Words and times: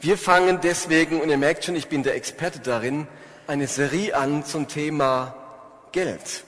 Wir 0.00 0.16
fangen 0.16 0.60
deswegen, 0.62 1.20
und 1.20 1.28
ihr 1.28 1.38
merkt 1.38 1.64
schon, 1.64 1.74
ich 1.74 1.88
bin 1.88 2.04
der 2.04 2.14
Experte 2.14 2.60
darin, 2.60 3.08
eine 3.48 3.66
Serie 3.66 4.16
an 4.16 4.44
zum 4.44 4.68
Thema 4.68 5.34
Geld. 5.90 6.44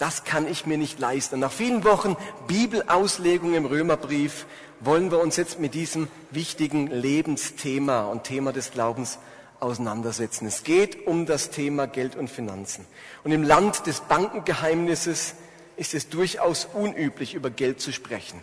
Das 0.00 0.24
kann 0.24 0.48
ich 0.48 0.66
mir 0.66 0.78
nicht 0.78 0.98
leisten. 0.98 1.38
Nach 1.38 1.52
vielen 1.52 1.84
Wochen 1.84 2.16
Bibelauslegung 2.48 3.54
im 3.54 3.66
Römerbrief 3.66 4.46
wollen 4.80 5.12
wir 5.12 5.20
uns 5.20 5.36
jetzt 5.36 5.60
mit 5.60 5.74
diesem 5.74 6.08
wichtigen 6.32 6.88
Lebensthema 6.88 8.02
und 8.06 8.24
Thema 8.24 8.52
des 8.52 8.72
Glaubens 8.72 9.20
auseinandersetzen. 9.60 10.48
Es 10.48 10.64
geht 10.64 11.06
um 11.06 11.24
das 11.24 11.50
Thema 11.50 11.86
Geld 11.86 12.16
und 12.16 12.28
Finanzen. 12.28 12.84
Und 13.22 13.30
im 13.30 13.44
Land 13.44 13.86
des 13.86 14.00
Bankengeheimnisses 14.00 15.34
ist 15.76 15.94
es 15.94 16.08
durchaus 16.08 16.64
unüblich, 16.64 17.34
über 17.34 17.50
Geld 17.50 17.80
zu 17.80 17.92
sprechen, 17.92 18.42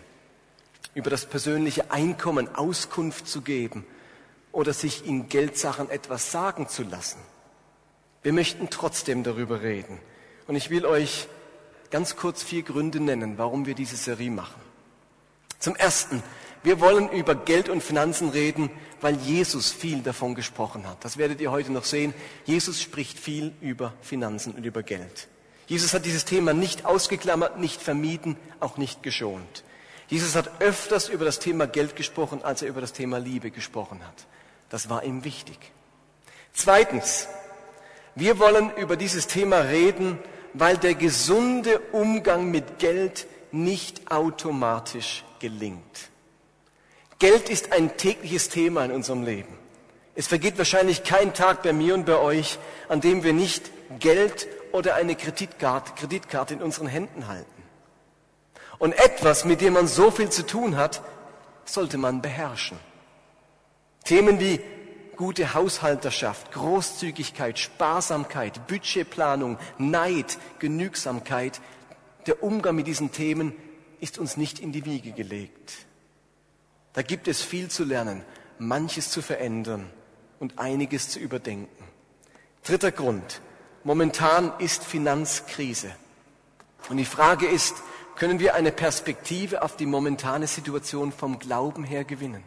über 0.94 1.10
das 1.10 1.26
persönliche 1.26 1.90
Einkommen 1.90 2.54
Auskunft 2.54 3.28
zu 3.28 3.42
geben 3.42 3.84
oder 4.56 4.72
sich 4.72 5.04
in 5.04 5.28
Geldsachen 5.28 5.90
etwas 5.90 6.32
sagen 6.32 6.66
zu 6.66 6.82
lassen. 6.82 7.18
Wir 8.22 8.32
möchten 8.32 8.70
trotzdem 8.70 9.22
darüber 9.22 9.60
reden. 9.60 10.00
Und 10.46 10.56
ich 10.56 10.70
will 10.70 10.86
euch 10.86 11.28
ganz 11.90 12.16
kurz 12.16 12.42
vier 12.42 12.62
Gründe 12.62 12.98
nennen, 12.98 13.36
warum 13.36 13.66
wir 13.66 13.74
diese 13.74 13.96
Serie 13.96 14.30
machen. 14.30 14.58
Zum 15.58 15.76
Ersten, 15.76 16.22
wir 16.62 16.80
wollen 16.80 17.10
über 17.10 17.34
Geld 17.34 17.68
und 17.68 17.82
Finanzen 17.82 18.30
reden, 18.30 18.70
weil 19.02 19.16
Jesus 19.16 19.72
viel 19.72 20.00
davon 20.00 20.34
gesprochen 20.34 20.88
hat. 20.88 21.04
Das 21.04 21.18
werdet 21.18 21.42
ihr 21.42 21.50
heute 21.50 21.70
noch 21.70 21.84
sehen. 21.84 22.14
Jesus 22.46 22.80
spricht 22.80 23.18
viel 23.18 23.52
über 23.60 23.92
Finanzen 24.00 24.54
und 24.54 24.64
über 24.64 24.82
Geld. 24.82 25.28
Jesus 25.66 25.92
hat 25.92 26.06
dieses 26.06 26.24
Thema 26.24 26.54
nicht 26.54 26.86
ausgeklammert, 26.86 27.58
nicht 27.58 27.82
vermieden, 27.82 28.38
auch 28.60 28.78
nicht 28.78 29.02
geschont. 29.02 29.64
Jesus 30.08 30.34
hat 30.34 30.62
öfters 30.62 31.10
über 31.10 31.26
das 31.26 31.40
Thema 31.40 31.66
Geld 31.66 31.94
gesprochen, 31.94 32.42
als 32.42 32.62
er 32.62 32.68
über 32.68 32.80
das 32.80 32.94
Thema 32.94 33.18
Liebe 33.18 33.50
gesprochen 33.50 34.00
hat. 34.02 34.26
Das 34.70 34.88
war 34.88 35.04
ihm 35.04 35.24
wichtig. 35.24 35.58
Zweitens, 36.52 37.28
wir 38.14 38.38
wollen 38.38 38.72
über 38.76 38.96
dieses 38.96 39.26
Thema 39.26 39.58
reden, 39.58 40.18
weil 40.54 40.78
der 40.78 40.94
gesunde 40.94 41.78
Umgang 41.92 42.50
mit 42.50 42.78
Geld 42.78 43.26
nicht 43.52 44.10
automatisch 44.10 45.24
gelingt. 45.38 46.10
Geld 47.18 47.48
ist 47.48 47.72
ein 47.72 47.96
tägliches 47.96 48.48
Thema 48.48 48.84
in 48.84 48.90
unserem 48.90 49.22
Leben. 49.22 49.56
Es 50.14 50.26
vergeht 50.26 50.56
wahrscheinlich 50.56 51.04
kein 51.04 51.34
Tag 51.34 51.62
bei 51.62 51.72
mir 51.72 51.94
und 51.94 52.06
bei 52.06 52.16
euch, 52.16 52.58
an 52.88 53.00
dem 53.00 53.22
wir 53.22 53.34
nicht 53.34 53.70
Geld 53.98 54.48
oder 54.72 54.94
eine 54.94 55.14
Kreditkarte, 55.14 55.92
Kreditkarte 55.94 56.54
in 56.54 56.62
unseren 56.62 56.86
Händen 56.86 57.28
halten. 57.28 57.62
Und 58.78 58.92
etwas, 58.98 59.44
mit 59.44 59.60
dem 59.60 59.74
man 59.74 59.86
so 59.86 60.10
viel 60.10 60.30
zu 60.30 60.44
tun 60.46 60.76
hat, 60.76 61.02
sollte 61.64 61.98
man 61.98 62.22
beherrschen. 62.22 62.78
Themen 64.06 64.38
wie 64.38 64.60
gute 65.16 65.52
Haushalterschaft, 65.52 66.52
Großzügigkeit, 66.52 67.58
Sparsamkeit, 67.58 68.68
Budgetplanung, 68.68 69.58
Neid, 69.78 70.38
Genügsamkeit, 70.60 71.60
der 72.26 72.42
Umgang 72.42 72.76
mit 72.76 72.86
diesen 72.86 73.10
Themen 73.10 73.52
ist 74.00 74.18
uns 74.18 74.36
nicht 74.36 74.60
in 74.60 74.70
die 74.70 74.84
Wiege 74.84 75.10
gelegt. 75.10 75.86
Da 76.92 77.02
gibt 77.02 77.26
es 77.26 77.42
viel 77.42 77.68
zu 77.68 77.82
lernen, 77.82 78.22
manches 78.58 79.10
zu 79.10 79.22
verändern 79.22 79.90
und 80.38 80.58
einiges 80.58 81.08
zu 81.08 81.18
überdenken. 81.18 81.84
Dritter 82.64 82.92
Grund. 82.92 83.40
Momentan 83.82 84.52
ist 84.58 84.84
Finanzkrise. 84.84 85.90
Und 86.88 86.98
die 86.98 87.04
Frage 87.04 87.46
ist, 87.46 87.74
können 88.14 88.38
wir 88.38 88.54
eine 88.54 88.70
Perspektive 88.70 89.62
auf 89.62 89.76
die 89.76 89.86
momentane 89.86 90.46
Situation 90.46 91.10
vom 91.10 91.38
Glauben 91.40 91.82
her 91.82 92.04
gewinnen? 92.04 92.44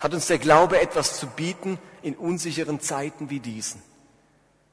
Hat 0.00 0.14
uns 0.14 0.26
der 0.26 0.38
Glaube 0.38 0.80
etwas 0.80 1.20
zu 1.20 1.26
bieten 1.28 1.78
in 2.02 2.16
unsicheren 2.16 2.80
Zeiten 2.80 3.30
wie 3.30 3.40
diesen. 3.40 3.82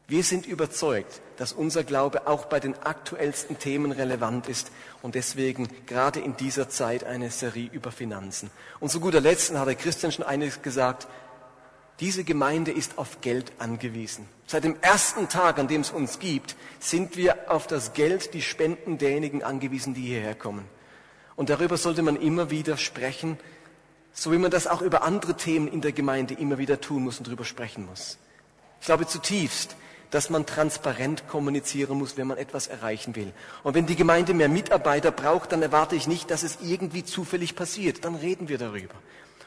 Wir 0.07 0.23
sind 0.23 0.45
überzeugt, 0.45 1.21
dass 1.35 1.51
unser 1.51 1.83
Glaube 1.83 2.27
auch 2.27 2.45
bei 2.45 2.61
den 2.61 2.81
aktuellsten 2.81 3.59
Themen 3.59 3.91
relevant 3.91 4.47
ist 4.47 4.71
und 5.01 5.15
deswegen 5.15 5.67
gerade 5.85 6.21
in 6.21 6.37
dieser 6.37 6.69
Zeit 6.69 7.03
eine 7.03 7.29
Serie 7.29 7.69
über 7.73 7.91
Finanzen. 7.91 8.49
Und 8.79 8.89
zu 8.89 9.01
guter 9.01 9.19
Letzt 9.19 9.53
hat 9.53 9.67
der 9.67 9.75
Christian 9.75 10.13
schon 10.13 10.25
eines 10.25 10.61
gesagt, 10.61 11.07
diese 11.99 12.23
Gemeinde 12.23 12.71
ist 12.71 12.97
auf 12.97 13.19
Geld 13.19 13.51
angewiesen. 13.59 14.29
Seit 14.45 14.63
dem 14.63 14.77
ersten 14.81 15.27
Tag, 15.27 15.59
an 15.59 15.67
dem 15.67 15.81
es 15.81 15.91
uns 15.91 16.19
gibt, 16.19 16.55
sind 16.79 17.17
wir 17.17 17.51
auf 17.51 17.67
das 17.67 17.91
Geld, 17.91 18.33
die 18.33 18.41
Spenden 18.41 18.97
derjenigen 18.97 19.43
angewiesen, 19.43 19.93
die 19.93 20.03
hierher 20.03 20.35
kommen. 20.35 20.69
Und 21.35 21.49
darüber 21.49 21.75
sollte 21.75 22.01
man 22.01 22.15
immer 22.15 22.49
wieder 22.49 22.77
sprechen, 22.77 23.37
so 24.17 24.31
wie 24.31 24.39
man 24.39 24.49
das 24.49 24.65
auch 24.65 24.81
über 24.81 25.03
andere 25.03 25.35
Themen 25.35 25.67
in 25.67 25.81
der 25.81 25.91
Gemeinde 25.91 26.33
immer 26.33 26.57
wieder 26.57 26.81
tun 26.81 27.03
muss 27.03 27.19
und 27.19 27.27
darüber 27.27 27.45
sprechen 27.45 27.85
muss. 27.85 28.17
Ich 28.81 28.87
glaube 28.87 29.05
zutiefst, 29.05 29.75
dass 30.09 30.31
man 30.31 30.47
transparent 30.47 31.27
kommunizieren 31.27 31.99
muss, 31.99 32.17
wenn 32.17 32.25
man 32.25 32.39
etwas 32.39 32.65
erreichen 32.65 33.15
will. 33.15 33.31
Und 33.61 33.75
wenn 33.75 33.85
die 33.85 33.95
Gemeinde 33.95 34.33
mehr 34.33 34.49
Mitarbeiter 34.49 35.11
braucht, 35.11 35.51
dann 35.51 35.61
erwarte 35.61 35.95
ich 35.95 36.07
nicht, 36.07 36.31
dass 36.31 36.41
es 36.41 36.57
irgendwie 36.63 37.03
zufällig 37.03 37.55
passiert. 37.55 38.05
Dann 38.05 38.15
reden 38.15 38.49
wir 38.49 38.57
darüber. 38.57 38.95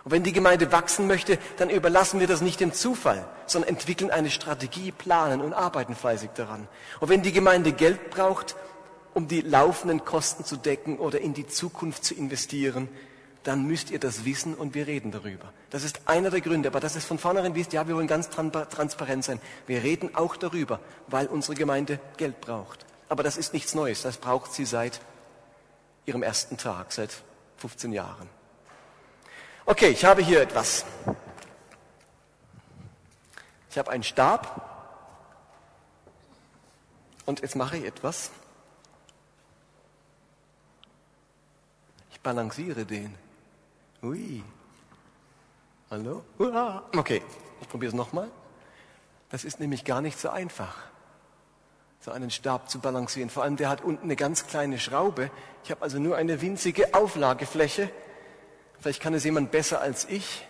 Und 0.04 0.12
wenn 0.12 0.22
die 0.22 0.32
Gemeinde 0.32 0.70
wachsen 0.70 1.08
möchte, 1.08 1.38
dann 1.56 1.68
überlassen 1.68 2.20
wir 2.20 2.28
das 2.28 2.40
nicht 2.40 2.60
dem 2.60 2.72
Zufall, 2.72 3.26
sondern 3.46 3.70
entwickeln 3.70 4.12
eine 4.12 4.30
Strategie, 4.30 4.92
planen 4.92 5.40
und 5.40 5.52
arbeiten 5.52 5.96
fleißig 5.96 6.30
daran. 6.36 6.68
Und 7.00 7.08
wenn 7.08 7.22
die 7.22 7.32
Gemeinde 7.32 7.72
Geld 7.72 8.10
braucht, 8.10 8.54
um 9.14 9.26
die 9.26 9.40
laufenden 9.40 10.04
Kosten 10.04 10.44
zu 10.44 10.56
decken 10.56 10.98
oder 10.98 11.20
in 11.20 11.34
die 11.34 11.48
Zukunft 11.48 12.04
zu 12.04 12.14
investieren, 12.14 12.88
dann 13.42 13.66
müsst 13.66 13.90
ihr 13.90 13.98
das 13.98 14.24
wissen 14.24 14.54
und 14.54 14.74
wir 14.74 14.86
reden 14.86 15.12
darüber. 15.12 15.52
Das 15.70 15.82
ist 15.82 16.02
einer 16.06 16.30
der 16.30 16.40
Gründe, 16.40 16.68
aber 16.68 16.80
dass 16.80 16.94
es 16.94 17.04
von 17.04 17.18
vornherein 17.18 17.54
wisst, 17.54 17.72
ja, 17.72 17.88
wir 17.88 17.96
wollen 17.96 18.06
ganz 18.06 18.28
transparent 18.28 19.24
sein. 19.24 19.40
Wir 19.66 19.82
reden 19.82 20.14
auch 20.14 20.36
darüber, 20.36 20.80
weil 21.06 21.26
unsere 21.26 21.54
Gemeinde 21.54 21.98
Geld 22.16 22.40
braucht. 22.40 22.84
Aber 23.08 23.22
das 23.22 23.36
ist 23.36 23.54
nichts 23.54 23.74
Neues, 23.74 24.02
das 24.02 24.18
braucht 24.18 24.52
sie 24.52 24.64
seit 24.64 25.00
ihrem 26.06 26.22
ersten 26.22 26.56
Tag, 26.58 26.92
seit 26.92 27.10
15 27.56 27.92
Jahren. 27.92 28.28
Okay, 29.64 29.88
ich 29.88 30.04
habe 30.04 30.22
hier 30.22 30.42
etwas. 30.42 30.84
Ich 33.70 33.78
habe 33.78 33.90
einen 33.90 34.02
Stab 34.02 34.68
und 37.24 37.40
jetzt 37.40 37.56
mache 37.56 37.78
ich 37.78 37.84
etwas. 37.84 38.30
Ich 42.10 42.20
balanciere 42.20 42.84
den. 42.84 43.14
Ui. 44.02 44.42
Hallo? 45.90 46.24
Uah. 46.38 46.84
Okay, 46.96 47.22
ich 47.60 47.68
probiere 47.68 47.90
es 47.90 47.96
nochmal. 47.96 48.30
Das 49.30 49.44
ist 49.44 49.60
nämlich 49.60 49.84
gar 49.84 50.00
nicht 50.00 50.18
so 50.18 50.30
einfach, 50.30 50.76
so 52.00 52.10
einen 52.10 52.30
Stab 52.30 52.70
zu 52.70 52.80
balancieren. 52.80 53.30
Vor 53.30 53.42
allem, 53.42 53.56
der 53.56 53.68
hat 53.68 53.82
unten 53.82 54.04
eine 54.04 54.16
ganz 54.16 54.46
kleine 54.46 54.78
Schraube. 54.78 55.30
Ich 55.64 55.70
habe 55.70 55.82
also 55.82 55.98
nur 55.98 56.16
eine 56.16 56.40
winzige 56.40 56.94
Auflagefläche. 56.94 57.90
Vielleicht 58.80 59.02
kann 59.02 59.14
es 59.14 59.24
jemand 59.24 59.50
besser 59.50 59.80
als 59.80 60.06
ich. 60.08 60.46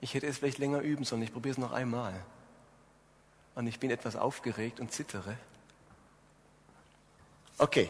Ich 0.00 0.14
hätte 0.14 0.26
es 0.26 0.38
vielleicht 0.38 0.58
länger 0.58 0.80
üben 0.80 1.04
sollen. 1.04 1.22
Ich 1.22 1.32
probiere 1.32 1.52
es 1.52 1.58
noch 1.58 1.72
einmal. 1.72 2.14
Und 3.54 3.68
ich 3.68 3.78
bin 3.78 3.90
etwas 3.90 4.16
aufgeregt 4.16 4.80
und 4.80 4.92
zittere. 4.92 5.36
Okay. 7.58 7.88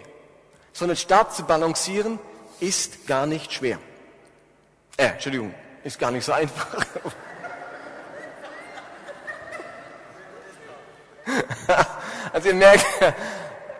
So 0.72 0.84
einen 0.84 0.97
Stab 0.97 1.33
zu 1.33 1.45
balancieren 1.45 2.19
ist 2.61 3.06
gar 3.06 3.27
nicht 3.27 3.53
schwer. 3.53 3.78
Äh, 4.97 5.06
Entschuldigung, 5.06 5.53
ist 5.82 5.99
gar 5.99 6.10
nicht 6.10 6.25
so 6.25 6.32
einfach. 6.32 6.87
also 12.32 12.49
ihr 12.49 12.55
merkt, 12.55 12.87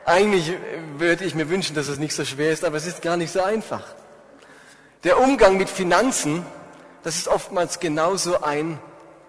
eigentlich 0.05 0.53
würde 0.97 1.25
ich 1.25 1.35
mir 1.35 1.49
wünschen, 1.49 1.75
dass 1.75 1.89
es 1.89 1.99
nicht 1.99 2.15
so 2.15 2.25
schwer 2.25 2.53
ist, 2.53 2.65
aber 2.65 2.77
es 2.77 2.87
ist 2.87 3.03
gar 3.03 3.17
nicht 3.17 3.33
so 3.33 3.43
einfach. 3.43 3.83
Der 5.05 5.19
Umgang 5.21 5.57
mit 5.57 5.69
Finanzen, 5.69 6.45
das 7.03 7.17
ist 7.17 7.29
oftmals 7.29 7.79
genauso 7.79 8.43
ein 8.43 8.79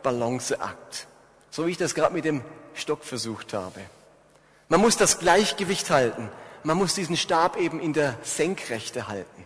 Balanceakt. 0.03 1.07
So 1.51 1.67
wie 1.67 1.71
ich 1.71 1.77
das 1.77 1.95
gerade 1.95 2.13
mit 2.13 2.25
dem 2.25 2.41
Stock 2.73 3.03
versucht 3.03 3.53
habe. 3.53 3.81
Man 4.69 4.81
muss 4.81 4.97
das 4.97 5.19
Gleichgewicht 5.19 5.89
halten. 5.89 6.29
Man 6.63 6.77
muss 6.77 6.95
diesen 6.95 7.15
Stab 7.15 7.57
eben 7.57 7.79
in 7.79 7.93
der 7.93 8.15
Senkrechte 8.23 9.07
halten. 9.07 9.45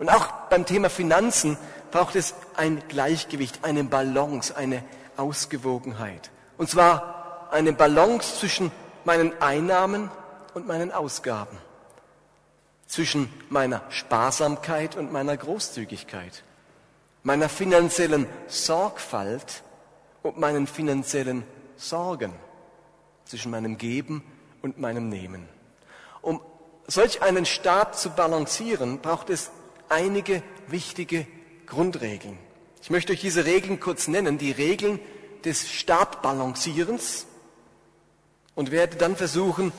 Und 0.00 0.08
auch 0.08 0.26
beim 0.48 0.64
Thema 0.64 0.88
Finanzen 0.88 1.58
braucht 1.90 2.16
es 2.16 2.34
ein 2.56 2.82
Gleichgewicht, 2.88 3.60
eine 3.62 3.84
Balance, 3.84 4.56
eine 4.56 4.82
Ausgewogenheit. 5.18 6.30
Und 6.56 6.70
zwar 6.70 7.48
eine 7.52 7.74
Balance 7.74 8.38
zwischen 8.38 8.72
meinen 9.04 9.40
Einnahmen 9.42 10.10
und 10.54 10.66
meinen 10.66 10.90
Ausgaben, 10.90 11.58
zwischen 12.86 13.30
meiner 13.50 13.82
Sparsamkeit 13.90 14.96
und 14.96 15.12
meiner 15.12 15.36
Großzügigkeit, 15.36 16.44
meiner 17.22 17.50
finanziellen 17.50 18.26
Sorgfalt 18.46 19.62
und 20.22 20.38
meinen 20.38 20.66
finanziellen 20.66 21.44
Sorgen, 21.76 22.32
zwischen 23.26 23.50
meinem 23.50 23.76
Geben 23.76 24.24
und 24.62 24.78
meinem 24.78 25.10
Nehmen. 25.10 25.46
Um 26.22 26.40
solch 26.86 27.22
einen 27.22 27.44
Staat 27.44 27.98
zu 27.98 28.10
balancieren, 28.10 29.00
braucht 29.00 29.28
es 29.28 29.50
einige 29.90 30.42
wichtige 30.68 31.26
Grundregeln. 31.66 32.38
Ich 32.82 32.90
möchte 32.90 33.12
euch 33.12 33.20
diese 33.20 33.44
Regeln 33.44 33.80
kurz 33.80 34.08
nennen, 34.08 34.38
die 34.38 34.52
Regeln 34.52 34.98
des 35.44 35.70
Stabbalancierens 35.70 37.26
und 38.54 38.70
werde 38.70 38.96
dann 38.96 39.16
versuchen, 39.16 39.72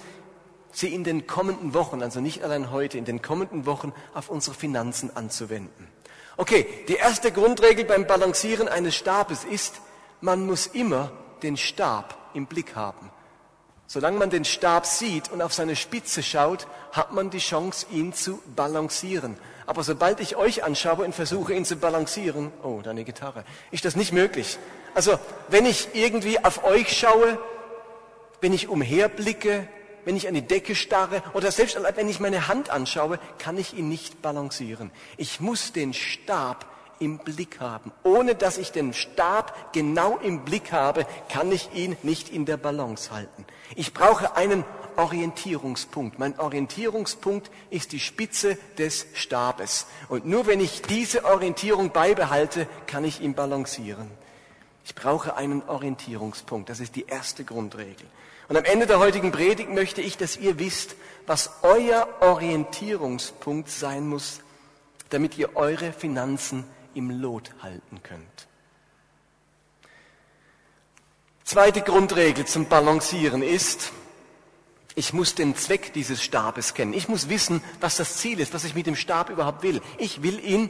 sie 0.71 0.93
in 0.93 1.03
den 1.03 1.27
kommenden 1.27 1.73
Wochen, 1.73 2.01
also 2.01 2.19
nicht 2.19 2.43
allein 2.43 2.71
heute, 2.71 2.97
in 2.97 3.05
den 3.05 3.21
kommenden 3.21 3.65
Wochen 3.65 3.93
auf 4.13 4.29
unsere 4.29 4.55
Finanzen 4.55 5.15
anzuwenden. 5.15 5.87
Okay, 6.37 6.65
die 6.87 6.95
erste 6.95 7.31
Grundregel 7.31 7.85
beim 7.85 8.07
Balancieren 8.07 8.67
eines 8.67 8.95
Stabes 8.95 9.43
ist, 9.43 9.81
man 10.21 10.45
muss 10.45 10.67
immer 10.67 11.11
den 11.43 11.57
Stab 11.57 12.17
im 12.33 12.45
Blick 12.45 12.75
haben. 12.75 13.11
Solange 13.93 14.17
man 14.17 14.29
den 14.29 14.45
Stab 14.45 14.85
sieht 14.85 15.29
und 15.33 15.41
auf 15.41 15.53
seine 15.53 15.75
Spitze 15.75 16.23
schaut, 16.23 16.65
hat 16.93 17.11
man 17.11 17.29
die 17.29 17.39
Chance, 17.39 17.87
ihn 17.91 18.13
zu 18.13 18.41
balancieren. 18.55 19.35
Aber 19.67 19.83
sobald 19.83 20.21
ich 20.21 20.37
euch 20.37 20.63
anschaue 20.63 21.03
und 21.03 21.13
versuche, 21.13 21.53
ihn 21.53 21.65
zu 21.65 21.75
balancieren, 21.75 22.53
oh, 22.63 22.79
deine 22.81 23.03
Gitarre, 23.03 23.43
ist 23.69 23.83
das 23.83 23.97
nicht 23.97 24.13
möglich. 24.13 24.57
Also, 24.95 25.19
wenn 25.49 25.65
ich 25.65 25.89
irgendwie 25.91 26.41
auf 26.41 26.63
euch 26.63 26.97
schaue, 26.97 27.37
wenn 28.39 28.53
ich 28.53 28.69
umherblicke, 28.69 29.67
wenn 30.05 30.15
ich 30.15 30.29
an 30.29 30.35
die 30.35 30.47
Decke 30.47 30.73
starre 30.73 31.21
oder 31.33 31.51
selbst 31.51 31.77
wenn 31.97 32.07
ich 32.07 32.21
meine 32.21 32.47
Hand 32.47 32.69
anschaue, 32.69 33.19
kann 33.39 33.57
ich 33.57 33.73
ihn 33.73 33.89
nicht 33.89 34.21
balancieren. 34.21 34.89
Ich 35.17 35.41
muss 35.41 35.73
den 35.73 35.93
Stab 35.93 36.65
im 36.99 37.17
Blick 37.17 37.59
haben. 37.59 37.91
Ohne 38.03 38.35
dass 38.35 38.57
ich 38.57 38.71
den 38.71 38.93
Stab 38.93 39.73
genau 39.73 40.17
im 40.23 40.45
Blick 40.45 40.71
habe, 40.71 41.05
kann 41.27 41.51
ich 41.51 41.73
ihn 41.73 41.97
nicht 42.03 42.29
in 42.29 42.45
der 42.45 42.55
Balance 42.55 43.11
halten. 43.11 43.45
Ich 43.75 43.93
brauche 43.93 44.35
einen 44.35 44.63
Orientierungspunkt. 44.97 46.19
Mein 46.19 46.37
Orientierungspunkt 46.39 47.49
ist 47.69 47.91
die 47.91 47.99
Spitze 47.99 48.57
des 48.77 49.07
Stabes. 49.13 49.87
Und 50.09 50.25
nur 50.25 50.47
wenn 50.47 50.59
ich 50.59 50.81
diese 50.81 51.25
Orientierung 51.25 51.91
beibehalte, 51.91 52.67
kann 52.87 53.03
ich 53.03 53.21
ihn 53.21 53.33
balancieren. 53.33 54.11
Ich 54.83 54.95
brauche 54.95 55.35
einen 55.35 55.63
Orientierungspunkt. 55.63 56.69
Das 56.69 56.79
ist 56.79 56.95
die 56.95 57.05
erste 57.05 57.43
Grundregel. 57.43 58.05
Und 58.49 58.57
am 58.57 58.65
Ende 58.65 58.85
der 58.85 58.99
heutigen 58.99 59.31
Predigt 59.31 59.69
möchte 59.69 60.01
ich, 60.01 60.17
dass 60.17 60.35
ihr 60.35 60.59
wisst, 60.59 60.95
was 61.25 61.51
euer 61.61 62.07
Orientierungspunkt 62.19 63.69
sein 63.69 64.07
muss, 64.07 64.41
damit 65.09 65.37
ihr 65.37 65.55
eure 65.55 65.93
Finanzen 65.93 66.65
im 66.93 67.09
Lot 67.09 67.51
halten 67.61 68.03
könnt. 68.03 68.47
Zweite 71.51 71.81
Grundregel 71.81 72.45
zum 72.45 72.67
Balancieren 72.67 73.43
ist, 73.43 73.91
ich 74.95 75.11
muss 75.11 75.35
den 75.35 75.53
Zweck 75.53 75.91
dieses 75.91 76.23
Stabes 76.23 76.73
kennen. 76.75 76.93
Ich 76.93 77.09
muss 77.09 77.27
wissen, 77.27 77.61
was 77.81 77.97
das 77.97 78.15
Ziel 78.15 78.39
ist, 78.39 78.53
was 78.53 78.63
ich 78.63 78.73
mit 78.73 78.87
dem 78.87 78.95
Stab 78.95 79.29
überhaupt 79.29 79.61
will. 79.61 79.81
Ich 79.97 80.23
will 80.23 80.39
ihn 80.39 80.69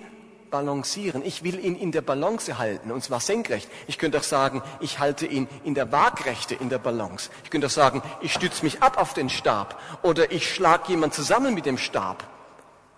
balancieren. 0.50 1.24
Ich 1.24 1.44
will 1.44 1.64
ihn 1.64 1.76
in 1.76 1.92
der 1.92 2.02
Balance 2.02 2.58
halten, 2.58 2.92
und 2.92 3.04
zwar 3.04 3.20
senkrecht. 3.20 3.70
Ich 3.86 4.00
könnte 4.00 4.18
auch 4.18 4.24
sagen, 4.24 4.64
ich 4.80 4.98
halte 4.98 5.28
ihn 5.28 5.48
in 5.64 5.76
der 5.76 5.92
Waagrechte, 5.92 6.56
in 6.56 6.70
der 6.70 6.80
Balance. 6.80 7.30
Ich 7.44 7.52
könnte 7.52 7.68
auch 7.68 7.72
sagen, 7.72 8.02
ich 8.22 8.34
stütze 8.34 8.64
mich 8.64 8.82
ab 8.82 8.98
auf 8.98 9.14
den 9.14 9.30
Stab. 9.30 9.80
Oder 10.02 10.32
ich 10.32 10.52
schlage 10.52 10.86
jemand 10.88 11.14
zusammen 11.14 11.54
mit 11.54 11.68
dem 11.68 11.78
Stab. 11.78 12.28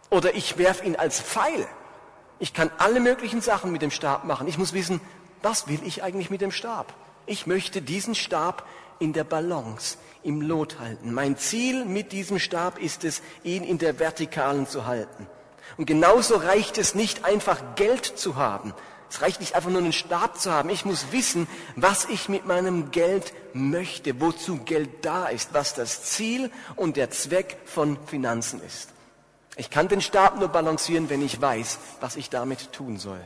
Oder 0.10 0.36
ich 0.36 0.58
werfe 0.58 0.86
ihn 0.86 0.96
als 0.96 1.20
Pfeil. 1.20 1.68
Ich 2.40 2.54
kann 2.54 2.72
alle 2.78 3.02
möglichen 3.02 3.42
Sachen 3.42 3.74
mit 3.74 3.82
dem 3.82 3.92
Stab 3.92 4.24
machen. 4.24 4.48
Ich 4.48 4.58
muss 4.58 4.72
wissen, 4.72 5.02
was 5.42 5.68
will 5.68 5.82
ich 5.84 6.02
eigentlich 6.02 6.30
mit 6.30 6.40
dem 6.40 6.54
Stab? 6.54 6.94
Ich 7.26 7.48
möchte 7.48 7.82
diesen 7.82 8.16
Stab 8.16 8.68
in 9.00 9.14
der 9.14 9.24
Balance, 9.24 9.98
im 10.24 10.42
Lot 10.42 10.80
halten. 10.80 11.14
Mein 11.14 11.38
Ziel 11.38 11.86
mit 11.86 12.12
diesem 12.12 12.40
Stab 12.40 12.80
ist 12.80 13.04
es, 13.04 13.22
ihn 13.44 13.64
in 13.64 13.78
der 13.78 14.00
Vertikalen 14.00 14.68
zu 14.68 14.86
halten. 14.86 15.28
Und 15.78 15.86
genauso 15.86 16.36
reicht 16.36 16.78
es 16.78 16.96
nicht 16.96 17.26
einfach 17.26 17.76
Geld 17.76 18.06
zu 18.06 18.36
haben. 18.36 18.74
Es 19.10 19.22
reicht 19.22 19.40
nicht 19.40 19.56
einfach 19.56 19.70
nur 19.70 19.80
einen 19.80 19.94
Stab 19.94 20.40
zu 20.40 20.52
haben. 20.52 20.70
Ich 20.70 20.86
muss 20.86 21.12
wissen, 21.12 21.48
was 21.76 22.06
ich 22.06 22.30
mit 22.30 22.48
meinem 22.48 22.92
Geld 22.92 23.34
möchte, 23.54 24.20
wozu 24.20 24.58
Geld 24.58 25.06
da 25.06 25.28
ist, 25.28 25.54
was 25.54 25.76
das 25.76 26.04
Ziel 26.04 26.50
und 26.76 26.98
der 26.98 27.12
Zweck 27.12 27.58
von 27.66 27.98
Finanzen 28.08 28.62
ist. 28.64 28.90
Ich 29.56 29.70
kann 29.70 29.88
den 29.88 30.02
Stab 30.02 30.40
nur 30.40 30.48
balancieren, 30.48 31.10
wenn 31.10 31.24
ich 31.24 31.40
weiß, 31.40 31.78
was 32.02 32.16
ich 32.16 32.32
damit 32.32 32.72
tun 32.74 32.98
soll. 32.98 33.22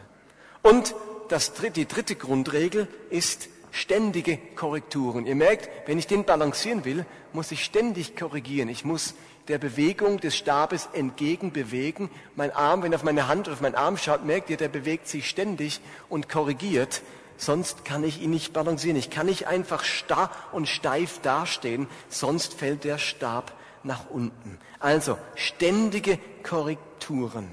Und 0.62 0.94
das, 1.30 1.54
die 1.54 1.88
dritte 1.88 2.16
Grundregel 2.16 2.88
ist 3.10 3.48
ständige 3.72 4.38
Korrekturen. 4.56 5.26
Ihr 5.26 5.36
merkt, 5.36 5.70
wenn 5.88 6.00
ich 6.00 6.08
den 6.08 6.24
balancieren 6.24 6.86
will, 6.86 7.06
muss 7.34 7.52
ich 7.52 7.64
ständig 7.64 8.16
korrigieren. 8.16 8.70
Ich 8.70 8.86
muss 8.86 9.14
der 9.48 9.58
Bewegung 9.58 10.20
des 10.20 10.36
Stabes 10.36 10.90
entgegenbewegen. 10.94 12.10
Mein 12.36 12.52
Arm, 12.52 12.84
wenn 12.84 12.92
ihr 12.92 12.96
auf 12.96 13.04
meine 13.04 13.28
Hand 13.28 13.48
oder 13.48 13.56
auf 13.56 13.62
meinen 13.62 13.76
Arm 13.76 13.98
schaut, 13.98 14.26
merkt 14.26 14.50
ihr, 14.50 14.58
der 14.58 14.70
bewegt 14.70 15.08
sich 15.08 15.30
ständig 15.30 15.80
und 16.10 16.30
korrigiert. 16.30 17.02
Sonst 17.38 17.86
kann 17.86 18.04
ich 18.04 18.22
ihn 18.22 18.32
nicht 18.32 18.54
balancieren. 18.54 18.98
Ich 18.98 19.10
kann 19.10 19.28
nicht 19.28 19.48
einfach 19.48 19.84
starr 19.84 20.32
und 20.52 20.68
steif 20.68 21.20
dastehen, 21.20 21.88
sonst 22.10 22.56
fällt 22.56 22.84
der 22.84 22.98
Stab 22.98 23.54
nach 23.84 24.10
unten. 24.10 24.60
Also 24.80 25.18
ständige 25.36 26.20
Korrekturen. 26.44 27.48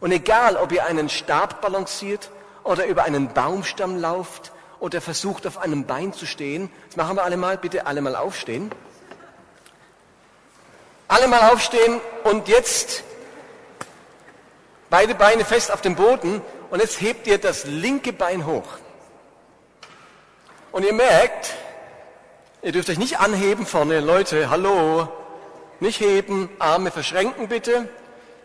Und 0.00 0.10
egal, 0.10 0.56
ob 0.56 0.72
ihr 0.72 0.84
einen 0.84 1.08
Stab 1.08 1.62
balanciert 1.62 2.30
oder 2.64 2.86
über 2.86 3.04
einen 3.04 3.32
Baumstamm 3.32 3.96
lauft 4.00 4.52
oder 4.84 5.00
versucht 5.00 5.46
auf 5.46 5.56
einem 5.56 5.86
Bein 5.86 6.12
zu 6.12 6.26
stehen, 6.26 6.70
das 6.88 6.96
machen 6.98 7.16
wir 7.16 7.24
alle 7.24 7.38
mal, 7.38 7.56
bitte 7.56 7.86
alle 7.86 8.02
mal 8.02 8.14
aufstehen. 8.14 8.70
Alle 11.08 11.26
mal 11.26 11.50
aufstehen 11.50 12.02
und 12.24 12.48
jetzt 12.48 13.02
beide 14.90 15.14
Beine 15.14 15.46
fest 15.46 15.72
auf 15.72 15.80
dem 15.80 15.94
Boden 15.94 16.42
und 16.68 16.80
jetzt 16.80 17.00
hebt 17.00 17.26
ihr 17.26 17.38
das 17.38 17.64
linke 17.64 18.12
Bein 18.12 18.44
hoch. 18.44 18.66
Und 20.70 20.84
ihr 20.84 20.92
merkt, 20.92 21.54
ihr 22.60 22.72
dürft 22.72 22.90
euch 22.90 22.98
nicht 22.98 23.18
anheben 23.20 23.64
vorne, 23.64 24.00
Leute, 24.00 24.50
hallo, 24.50 25.08
nicht 25.80 26.00
heben, 26.00 26.50
Arme 26.58 26.90
verschränken 26.90 27.48
bitte. 27.48 27.88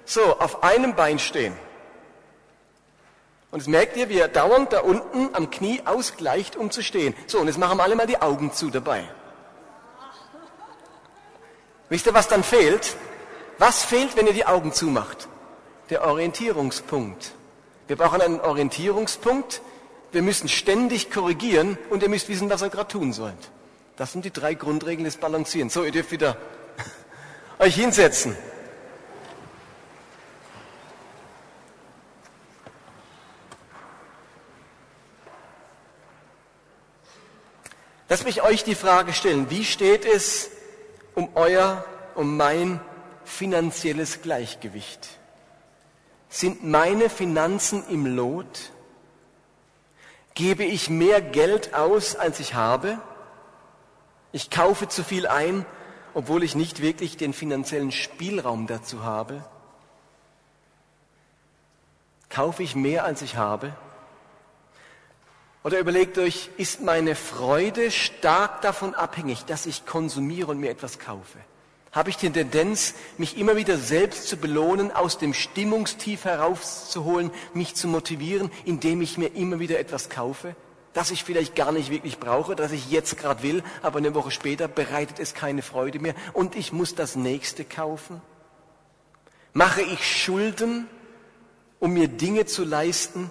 So, 0.06 0.40
auf 0.40 0.64
einem 0.64 0.96
Bein 0.96 1.20
stehen. 1.20 1.54
Und 3.51 3.60
jetzt 3.60 3.68
merkt 3.68 3.98
ihr, 3.98 4.10
wie 4.10 4.19
er 4.19 4.28
dauernd 4.28 4.74
da 4.74 4.81
unten 4.81 5.34
am 5.34 5.50
Knie 5.50 5.81
ausgleicht, 5.86 6.56
um 6.56 6.69
zu 6.69 6.84
stehen. 6.84 7.16
So, 7.25 7.40
und 7.40 7.48
jetzt 7.48 7.57
machen 7.57 7.78
wir 7.78 7.84
alle 7.84 7.96
mal 7.96 8.06
die 8.06 8.22
Augen 8.22 8.54
zu 8.54 8.69
dabei. 8.69 9.04
Wisst 11.90 12.06
ihr, 12.06 12.13
was 12.13 12.28
dann 12.28 12.44
fehlt? 12.44 12.96
Was 13.57 13.84
fehlt, 13.84 14.16
wenn 14.16 14.28
ihr 14.28 14.34
die 14.34 14.46
Augen 14.46 14.72
zumacht? 14.72 15.28
Der 15.90 16.06
Orientierungspunkt. 16.06 17.31
Wir 17.88 17.96
brauchen 17.96 18.22
einen 18.22 18.40
Orientierungspunkt. 18.40 19.62
Wir 20.12 20.22
müssen 20.22 20.48
ständig 20.48 21.10
korrigieren 21.10 21.78
und 21.90 22.04
ihr 22.04 22.09
müsst 22.09 22.30
wissen, 22.30 22.50
was 22.52 22.62
ihr 22.62 22.69
gerade 22.69 22.88
tun 22.88 23.14
sollt. 23.14 23.52
Das 23.95 24.12
sind 24.12 24.26
die 24.26 24.31
drei 24.31 24.54
Grundregeln 24.54 25.06
des 25.06 25.18
Balancierens. 25.18 25.74
So, 25.74 25.83
ihr 25.83 25.92
dürft 25.92 26.12
wieder 26.12 26.38
euch 27.59 27.76
hinsetzen. 27.76 28.35
Lass 38.09 38.23
mich 38.25 38.42
euch 38.42 38.63
die 38.63 38.75
Frage 38.75 39.13
stellen, 39.13 39.49
wie 39.49 39.63
steht 39.63 40.06
es 40.06 40.49
um 41.16 41.30
euer, 41.35 41.85
um 42.16 42.35
mein 42.35 42.81
finanzielles 43.23 44.21
Gleichgewicht? 44.21 45.07
Sind 46.28 46.63
meine 46.63 47.09
Finanzen 47.09 47.83
im 47.89 48.06
Lot? 48.06 48.71
Gebe 50.33 50.63
ich 50.63 50.89
mehr 50.89 51.21
Geld 51.21 51.73
aus, 51.73 52.16
als 52.16 52.39
ich 52.39 52.56
habe? 52.56 52.99
Ich 54.31 54.49
kaufe 54.49 54.87
zu 54.87 55.04
viel 55.04 55.28
ein 55.28 55.66
obwohl 56.13 56.44
ich 56.44 56.56
nicht 56.56 56.81
wirklich 56.81 57.18
den 57.18 57.33
finanziellen 57.33 57.92
Spielraum 57.92 58.68
dazu 58.68 59.04
habe? 59.04 59.44
Kaufe 62.30 62.63
ich 62.63 62.75
mehr, 62.75 63.06
als 63.06 63.21
ich 63.21 63.37
habe? 63.37 63.73
Oder 65.63 65.80
überlegt 65.80 66.18
euch, 66.18 66.49
ist 66.57 66.81
meine 66.81 67.16
Freude 67.16 67.92
stark 67.92 68.61
davon 68.61 68.95
abhängig, 68.95 69.45
dass 69.45 69.66
ich 69.66 69.85
konsumiere 69.85 70.51
und 70.51 70.59
mir 70.59 70.69
etwas 70.69 70.99
kaufe? 70.99 71.37
Habe 71.92 72.11
ich 72.11 72.18
die 72.18 72.30
Tendenz, 72.30 72.94
mich 73.18 73.37
immer 73.37 73.56
wieder 73.56 73.78
selbst 73.78 74.28
zu 74.28 74.37
belohnen, 74.37 74.92
aus 74.92 75.18
dem 75.18 75.33
Stimmungstief 75.33 76.23
herauszuholen, 76.25 77.31
mich 77.54 77.75
zu 77.75 77.87
motivieren, 77.87 78.51
indem 78.63 79.01
ich 79.01 79.18
mir 79.18 79.35
immer 79.35 79.59
wieder 79.59 79.80
etwas 79.80 80.09
kaufe? 80.09 80.56
das 80.94 81.11
ich 81.11 81.23
vielleicht 81.23 81.56
gar 81.56 81.71
nicht 81.71 81.92
wirklich 81.92 82.19
brauche, 82.19 82.56
das 82.56 82.71
ich 82.71 82.89
jetzt 82.89 83.18
gerade 83.18 83.44
will, 83.44 83.63
aber 83.81 83.99
eine 83.99 84.16
Woche 84.16 84.31
später 84.31 84.68
bereitet 84.68 85.19
es 85.19 85.33
keine 85.33 85.61
Freude 85.61 85.99
mehr 85.99 86.16
und 86.33 86.56
ich 86.56 86.73
muss 86.73 86.95
das 86.95 87.16
nächste 87.16 87.63
kaufen? 87.63 88.21
Mache 89.54 89.81
ich 89.81 90.06
Schulden, 90.06 90.87
um 91.80 91.94
mir 91.94 92.07
Dinge 92.07 92.45
zu 92.45 92.63
leisten, 92.63 93.30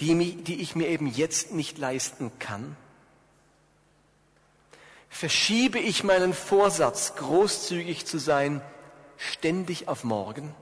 die, 0.00 0.36
die 0.36 0.60
ich 0.60 0.76
mir 0.76 0.88
eben 0.88 1.06
jetzt 1.06 1.52
nicht 1.52 1.78
leisten 1.78 2.30
kann? 2.38 2.76
Verschiebe 5.08 5.78
ich 5.78 6.04
meinen 6.04 6.34
Vorsatz, 6.34 7.14
großzügig 7.16 8.06
zu 8.06 8.18
sein, 8.18 8.60
ständig 9.16 9.88
auf 9.88 10.04
morgen? 10.04 10.54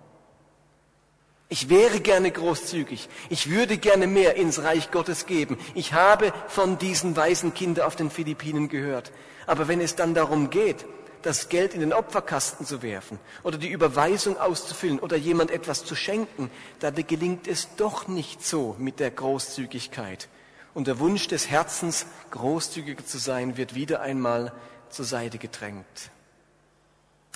Ich 1.49 1.69
wäre 1.69 2.00
gerne 2.00 2.31
großzügig. 2.31 3.09
Ich 3.28 3.50
würde 3.50 3.78
gerne 3.78 4.09
mehr 4.09 4.35
ins 4.35 4.62
Reich 4.62 4.90
Gottes 4.90 5.26
geben. 5.26 5.57
Ich 5.75 5.93
habe 5.93 6.33
von 6.49 6.76
diesen 6.78 7.16
weisen 7.16 7.55
Kindern 7.55 7.87
auf 7.87 7.95
den 7.95 8.11
Philippinen 8.11 8.69
gehört. 8.69 9.12
Aber 9.47 9.69
wenn 9.69 9.81
es 9.81 9.95
dann 9.95 10.14
darum 10.14 10.50
geht, 10.50 10.87
das 11.26 11.49
Geld 11.49 11.75
in 11.75 11.80
den 11.80 11.92
Opferkasten 11.92 12.64
zu 12.64 12.83
werfen 12.83 13.18
oder 13.42 13.59
die 13.59 13.68
Überweisung 13.68 14.38
auszufüllen 14.38 15.00
oder 15.00 15.16
jemand 15.16 15.50
etwas 15.50 15.85
zu 15.85 15.97
schenken, 15.97 16.50
dann 16.78 16.95
gelingt 16.95 17.49
es 17.49 17.75
doch 17.76 18.06
nicht 18.06 18.45
so 18.45 18.76
mit 18.78 19.00
der 19.00 19.11
Großzügigkeit. 19.11 20.28
Und 20.73 20.87
der 20.87 21.00
Wunsch 21.00 21.26
des 21.26 21.50
Herzens, 21.50 22.06
großzügiger 22.30 23.04
zu 23.04 23.18
sein, 23.18 23.56
wird 23.56 23.75
wieder 23.75 24.02
einmal 24.02 24.52
zur 24.88 25.04
Seite 25.04 25.38
gedrängt. 25.38 26.12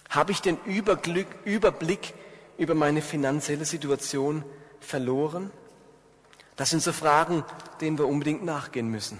Habe 0.09 0.31
ich 0.31 0.41
den 0.41 0.57
Überblick 0.65 2.15
über 2.59 2.75
meine 2.77 3.03
finanzielle 3.03 3.65
Situation 3.65 4.45
verloren? 4.79 5.51
Das 6.55 6.71
sind 6.71 6.83
so 6.83 6.93
Fragen, 6.93 7.45
denen 7.81 7.99
wir 7.99 8.07
unbedingt 8.07 8.45
nachgehen 8.45 8.89
müssen. 8.89 9.19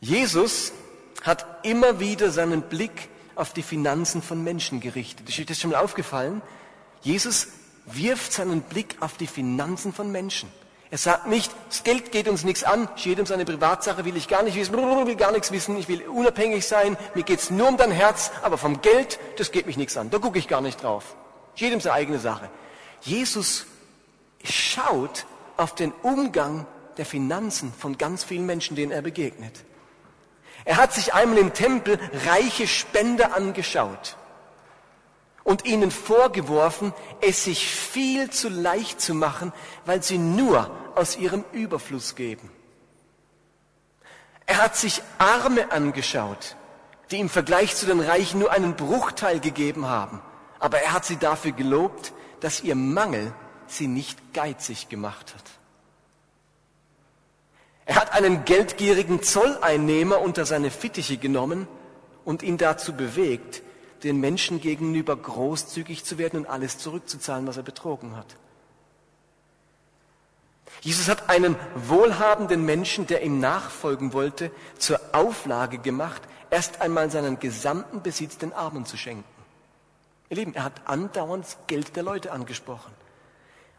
Jesus 0.00 0.72
hat 1.22 1.46
immer 1.64 2.00
wieder 2.00 2.30
seinen 2.30 2.62
Blick 2.62 3.08
auf 3.34 3.52
die 3.52 3.62
Finanzen 3.62 4.22
von 4.22 4.42
Menschen 4.42 4.80
gerichtet. 4.80 5.28
Ist 5.28 5.38
euch 5.38 5.46
das 5.46 5.60
schon 5.60 5.70
mal 5.70 5.82
aufgefallen? 5.82 6.42
Jesus 7.02 7.48
wirft 7.86 8.32
seinen 8.32 8.62
Blick 8.62 8.96
auf 9.00 9.16
die 9.16 9.26
Finanzen 9.26 9.92
von 9.92 10.12
Menschen. 10.12 10.50
Er 10.90 10.98
sagt 10.98 11.28
nicht, 11.28 11.52
das 11.68 11.84
Geld 11.84 12.10
geht 12.10 12.28
uns 12.28 12.42
nichts 12.42 12.64
an, 12.64 12.88
jedem 12.96 13.24
seine 13.24 13.44
Privatsache 13.44 14.04
will 14.04 14.16
ich 14.16 14.26
gar 14.26 14.42
nicht 14.42 14.56
wissen, 14.56 14.74
will 14.74 15.14
gar 15.14 15.30
nichts 15.30 15.52
wissen, 15.52 15.76
ich 15.78 15.86
will 15.86 16.02
unabhängig 16.08 16.66
sein, 16.66 16.96
mir 17.14 17.22
geht's 17.22 17.48
nur 17.50 17.68
um 17.68 17.76
dein 17.76 17.92
Herz, 17.92 18.32
aber 18.42 18.58
vom 18.58 18.82
Geld, 18.82 19.20
das 19.38 19.52
geht 19.52 19.66
mich 19.66 19.76
nichts 19.76 19.96
an, 19.96 20.10
da 20.10 20.18
gucke 20.18 20.38
ich 20.38 20.48
gar 20.48 20.60
nicht 20.60 20.82
drauf. 20.82 21.14
Jedem 21.54 21.80
seine 21.80 21.94
eigene 21.94 22.18
Sache. 22.18 22.50
Jesus 23.02 23.66
schaut 24.42 25.26
auf 25.56 25.76
den 25.76 25.92
Umgang 26.02 26.66
der 26.96 27.06
Finanzen 27.06 27.72
von 27.72 27.96
ganz 27.96 28.24
vielen 28.24 28.46
Menschen, 28.46 28.74
denen 28.74 28.90
er 28.90 29.02
begegnet. 29.02 29.64
Er 30.64 30.76
hat 30.76 30.92
sich 30.92 31.14
einmal 31.14 31.38
im 31.38 31.52
Tempel 31.52 31.98
reiche 32.26 32.66
Spender 32.66 33.34
angeschaut 33.34 34.16
und 35.44 35.64
ihnen 35.64 35.90
vorgeworfen, 35.90 36.92
es 37.20 37.44
sich 37.44 37.66
viel 37.66 38.30
zu 38.30 38.48
leicht 38.48 39.00
zu 39.00 39.14
machen, 39.14 39.52
weil 39.86 40.02
sie 40.02 40.18
nur 40.18 40.70
aus 40.94 41.16
ihrem 41.16 41.44
Überfluss 41.52 42.14
geben. 42.14 42.50
Er 44.46 44.58
hat 44.58 44.76
sich 44.76 45.02
Arme 45.18 45.72
angeschaut, 45.72 46.56
die 47.10 47.20
im 47.20 47.28
Vergleich 47.28 47.76
zu 47.76 47.86
den 47.86 48.00
Reichen 48.00 48.40
nur 48.40 48.52
einen 48.52 48.76
Bruchteil 48.76 49.40
gegeben 49.40 49.86
haben 49.88 50.20
aber 50.60 50.80
er 50.80 50.92
hat 50.92 51.04
sie 51.04 51.16
dafür 51.16 51.52
gelobt, 51.52 52.12
dass 52.40 52.62
ihr 52.62 52.76
Mangel 52.76 53.32
sie 53.66 53.88
nicht 53.88 54.32
geizig 54.32 54.88
gemacht 54.88 55.34
hat. 55.34 55.44
Einen 58.20 58.44
geldgierigen 58.44 59.22
Zolleinnehmer 59.22 60.20
unter 60.20 60.44
seine 60.44 60.70
Fittiche 60.70 61.16
genommen 61.16 61.66
und 62.26 62.42
ihn 62.42 62.58
dazu 62.58 62.92
bewegt, 62.92 63.62
den 64.02 64.20
Menschen 64.20 64.60
gegenüber 64.60 65.16
großzügig 65.16 66.04
zu 66.04 66.18
werden 66.18 66.40
und 66.40 66.46
alles 66.46 66.76
zurückzuzahlen, 66.76 67.46
was 67.46 67.56
er 67.56 67.62
betrogen 67.62 68.18
hat. 68.18 68.36
Jesus 70.82 71.08
hat 71.08 71.30
einen 71.30 71.56
wohlhabenden 71.74 72.66
Menschen, 72.66 73.06
der 73.06 73.22
ihm 73.22 73.40
nachfolgen 73.40 74.12
wollte, 74.12 74.50
zur 74.76 75.00
Auflage 75.12 75.78
gemacht, 75.78 76.20
erst 76.50 76.82
einmal 76.82 77.10
seinen 77.10 77.38
gesamten 77.38 78.02
Besitz 78.02 78.36
den 78.36 78.52
Armen 78.52 78.84
zu 78.84 78.98
schenken. 78.98 79.24
Ihr 80.28 80.36
Lieben, 80.36 80.54
er 80.54 80.64
hat 80.64 80.82
andauernd 80.84 81.46
Geld 81.68 81.96
der 81.96 82.02
Leute 82.02 82.32
angesprochen. 82.32 82.92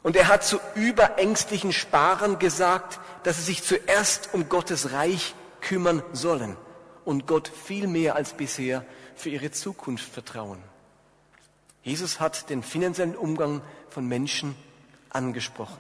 Und 0.03 0.15
er 0.15 0.27
hat 0.27 0.43
zu 0.43 0.59
überängstlichen 0.75 1.73
Sparern 1.73 2.39
gesagt, 2.39 2.99
dass 3.23 3.37
sie 3.37 3.43
sich 3.43 3.63
zuerst 3.63 4.29
um 4.33 4.49
Gottes 4.49 4.93
Reich 4.93 5.35
kümmern 5.61 6.01
sollen 6.11 6.57
und 7.05 7.27
Gott 7.27 7.47
viel 7.47 7.87
mehr 7.87 8.15
als 8.15 8.33
bisher 8.33 8.85
für 9.15 9.29
ihre 9.29 9.51
Zukunft 9.51 10.11
vertrauen. 10.11 10.59
Jesus 11.83 12.19
hat 12.19 12.49
den 12.49 12.63
finanziellen 12.63 13.15
Umgang 13.15 13.61
von 13.89 14.07
Menschen 14.07 14.55
angesprochen. 15.09 15.79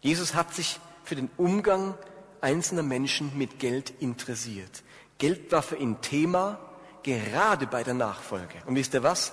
Jesus 0.00 0.34
hat 0.34 0.52
sich 0.54 0.80
für 1.04 1.14
den 1.14 1.30
Umgang 1.36 1.94
einzelner 2.40 2.82
Menschen 2.82 3.36
mit 3.38 3.58
Geld 3.58 3.92
interessiert. 4.00 4.82
Geld 5.18 5.52
war 5.52 5.62
für 5.62 5.76
ihn 5.76 6.00
Thema, 6.00 6.58
gerade 7.04 7.66
bei 7.66 7.84
der 7.84 7.94
Nachfolge. 7.94 8.62
Und 8.66 8.74
wisst 8.74 8.94
ihr 8.94 9.02
was? 9.02 9.32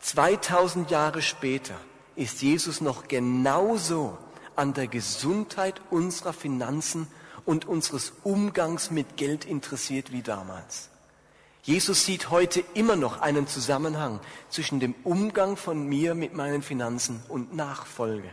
2000 0.00 0.90
Jahre 0.90 1.22
später 1.22 1.74
ist 2.16 2.42
Jesus 2.42 2.80
noch 2.80 3.08
genauso 3.08 4.18
an 4.56 4.74
der 4.74 4.88
Gesundheit 4.88 5.80
unserer 5.90 6.32
Finanzen 6.32 7.06
und 7.44 7.66
unseres 7.66 8.12
Umgangs 8.24 8.90
mit 8.90 9.16
Geld 9.16 9.44
interessiert 9.44 10.12
wie 10.12 10.22
damals. 10.22 10.90
Jesus 11.62 12.04
sieht 12.04 12.30
heute 12.30 12.64
immer 12.74 12.96
noch 12.96 13.20
einen 13.20 13.46
Zusammenhang 13.46 14.20
zwischen 14.48 14.80
dem 14.80 14.94
Umgang 15.04 15.56
von 15.56 15.86
mir 15.86 16.14
mit 16.14 16.34
meinen 16.34 16.62
Finanzen 16.62 17.22
und 17.28 17.54
Nachfolge. 17.54 18.30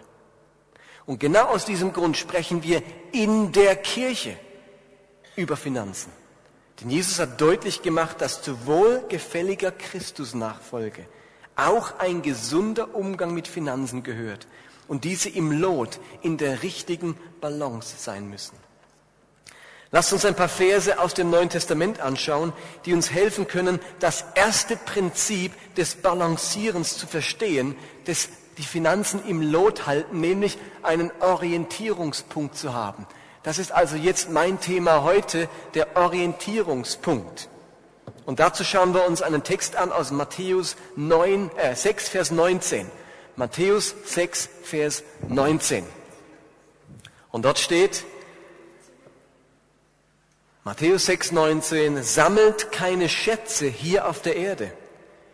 Und 1.06 1.20
genau 1.20 1.46
aus 1.46 1.66
diesem 1.66 1.94
Grund 1.94 2.18
sprechen 2.18 2.64
wir 2.64 2.82
in 3.12 3.52
der 3.52 3.76
Kirche 3.76 4.38
über 5.36 5.58
Finanzen. 5.58 6.12
Denn 6.80 6.90
Jesus 6.90 7.20
hat 7.20 7.40
deutlich 7.40 7.82
gemacht, 7.82 8.22
dass 8.22 8.42
zu 8.42 8.66
wohlgefälliger 8.66 9.72
Christusnachfolge 9.72 11.06
auch 11.56 12.00
ein 12.00 12.22
gesunder 12.22 12.96
Umgang 12.96 13.34
mit 13.34 13.48
Finanzen 13.48 14.04
gehört 14.04 14.48
und 14.88 15.04
diese 15.04 15.30
im 15.30 15.52
Lot 15.52 16.00
in 16.22 16.38
der 16.38 16.64
richtigen 16.64 17.18
Balance 17.42 17.96
sein 17.98 18.30
müssen. 18.30 18.58
Lasst 19.92 20.12
uns 20.12 20.26
ein 20.26 20.36
paar 20.36 20.50
Verse 20.50 21.00
aus 21.00 21.14
dem 21.14 21.30
Neuen 21.30 21.50
Testament 21.50 22.02
anschauen, 22.02 22.54
die 22.86 22.94
uns 22.94 23.12
helfen 23.12 23.48
können, 23.48 23.80
das 24.00 24.26
erste 24.36 24.76
Prinzip 24.76 25.54
des 25.76 25.96
Balancierens 25.96 26.98
zu 26.98 27.08
verstehen, 27.08 27.76
des 28.06 28.30
die 28.58 28.64
Finanzen 28.64 29.26
im 29.28 29.42
Lot 29.42 29.86
halten, 29.86 30.20
nämlich 30.22 30.58
einen 30.84 31.12
Orientierungspunkt 31.20 32.56
zu 32.56 32.74
haben. 32.74 33.06
Das 33.44 33.60
ist 33.60 33.72
also 33.72 33.96
jetzt 33.96 34.30
mein 34.30 34.60
Thema 34.60 35.04
heute, 35.04 35.50
der 35.74 35.96
Orientierungspunkt. 35.96 37.50
Und 38.26 38.40
dazu 38.40 38.64
schauen 38.64 38.94
wir 38.94 39.06
uns 39.06 39.22
einen 39.22 39.44
Text 39.44 39.76
an 39.76 39.92
aus 39.92 40.12
Matthäus 40.12 40.76
9, 40.96 41.52
äh, 41.58 41.76
6, 41.76 42.10
Vers 42.10 42.32
19. 42.32 42.90
Matthäus 43.36 43.94
6, 44.06 44.50
Vers 44.64 45.04
19. 45.28 45.86
Und 47.32 47.44
dort 47.46 47.60
steht, 47.60 48.04
Matthäus 50.64 51.06
6, 51.06 51.34
19, 51.34 52.02
sammelt 52.02 52.72
keine 52.72 53.10
Schätze 53.10 53.68
hier 53.68 54.08
auf 54.08 54.22
der 54.22 54.36
Erde, 54.36 54.72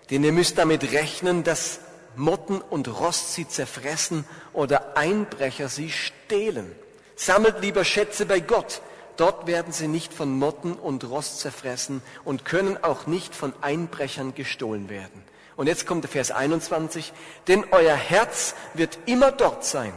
denn 0.10 0.24
ihr 0.24 0.34
müsst 0.34 0.58
damit 0.58 0.92
rechnen, 0.92 1.46
dass 1.46 1.80
Motten 2.18 2.60
und 2.60 2.90
Rost 2.90 3.34
sie 3.34 3.48
zerfressen 3.48 4.26
oder 4.52 4.98
Einbrecher 4.98 5.70
sie 5.70 5.90
stehlen. 5.90 6.76
Sammelt 7.16 7.62
lieber 7.62 7.86
Schätze 7.86 8.26
bei 8.26 8.42
Gott. 8.42 8.82
Dort 9.18 9.48
werden 9.48 9.74
sie 9.74 9.88
nicht 9.88 10.14
von 10.14 10.38
Motten 10.38 10.74
und 10.74 11.04
Rost 11.04 11.40
zerfressen 11.40 12.02
und 12.24 12.46
können 12.46 12.84
auch 12.84 13.08
nicht 13.08 13.36
von 13.36 13.54
Einbrechern 13.62 14.34
gestohlen 14.34 14.90
werden. 14.90 15.24
Und 15.56 15.68
jetzt 15.68 15.86
kommt 15.86 16.04
der 16.04 16.10
Vers 16.10 16.32
21. 16.32 17.14
Denn 17.48 17.66
euer 17.72 17.96
Herz 17.96 18.56
wird 18.74 18.98
immer 19.06 19.32
dort 19.32 19.66
sein, 19.66 19.94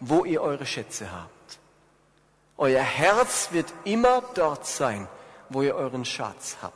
wo 0.00 0.24
ihr 0.24 0.42
eure 0.42 0.66
Schätze 0.66 1.12
habt. 1.12 1.58
Euer 2.56 2.82
Herz 2.82 3.48
wird 3.52 3.72
immer 3.84 4.22
dort 4.34 4.66
sein, 4.66 5.08
wo 5.48 5.62
ihr 5.62 5.74
euren 5.74 6.04
Schatz 6.04 6.56
habt. 6.62 6.74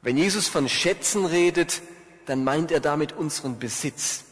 Wenn 0.00 0.16
Jesus 0.16 0.48
von 0.48 0.68
Schätzen 0.68 1.26
redet, 1.26 1.82
dann 2.26 2.44
meint 2.44 2.72
er 2.72 2.80
damit 2.80 3.12
unseren 3.12 3.58
Besitz. 3.58 4.24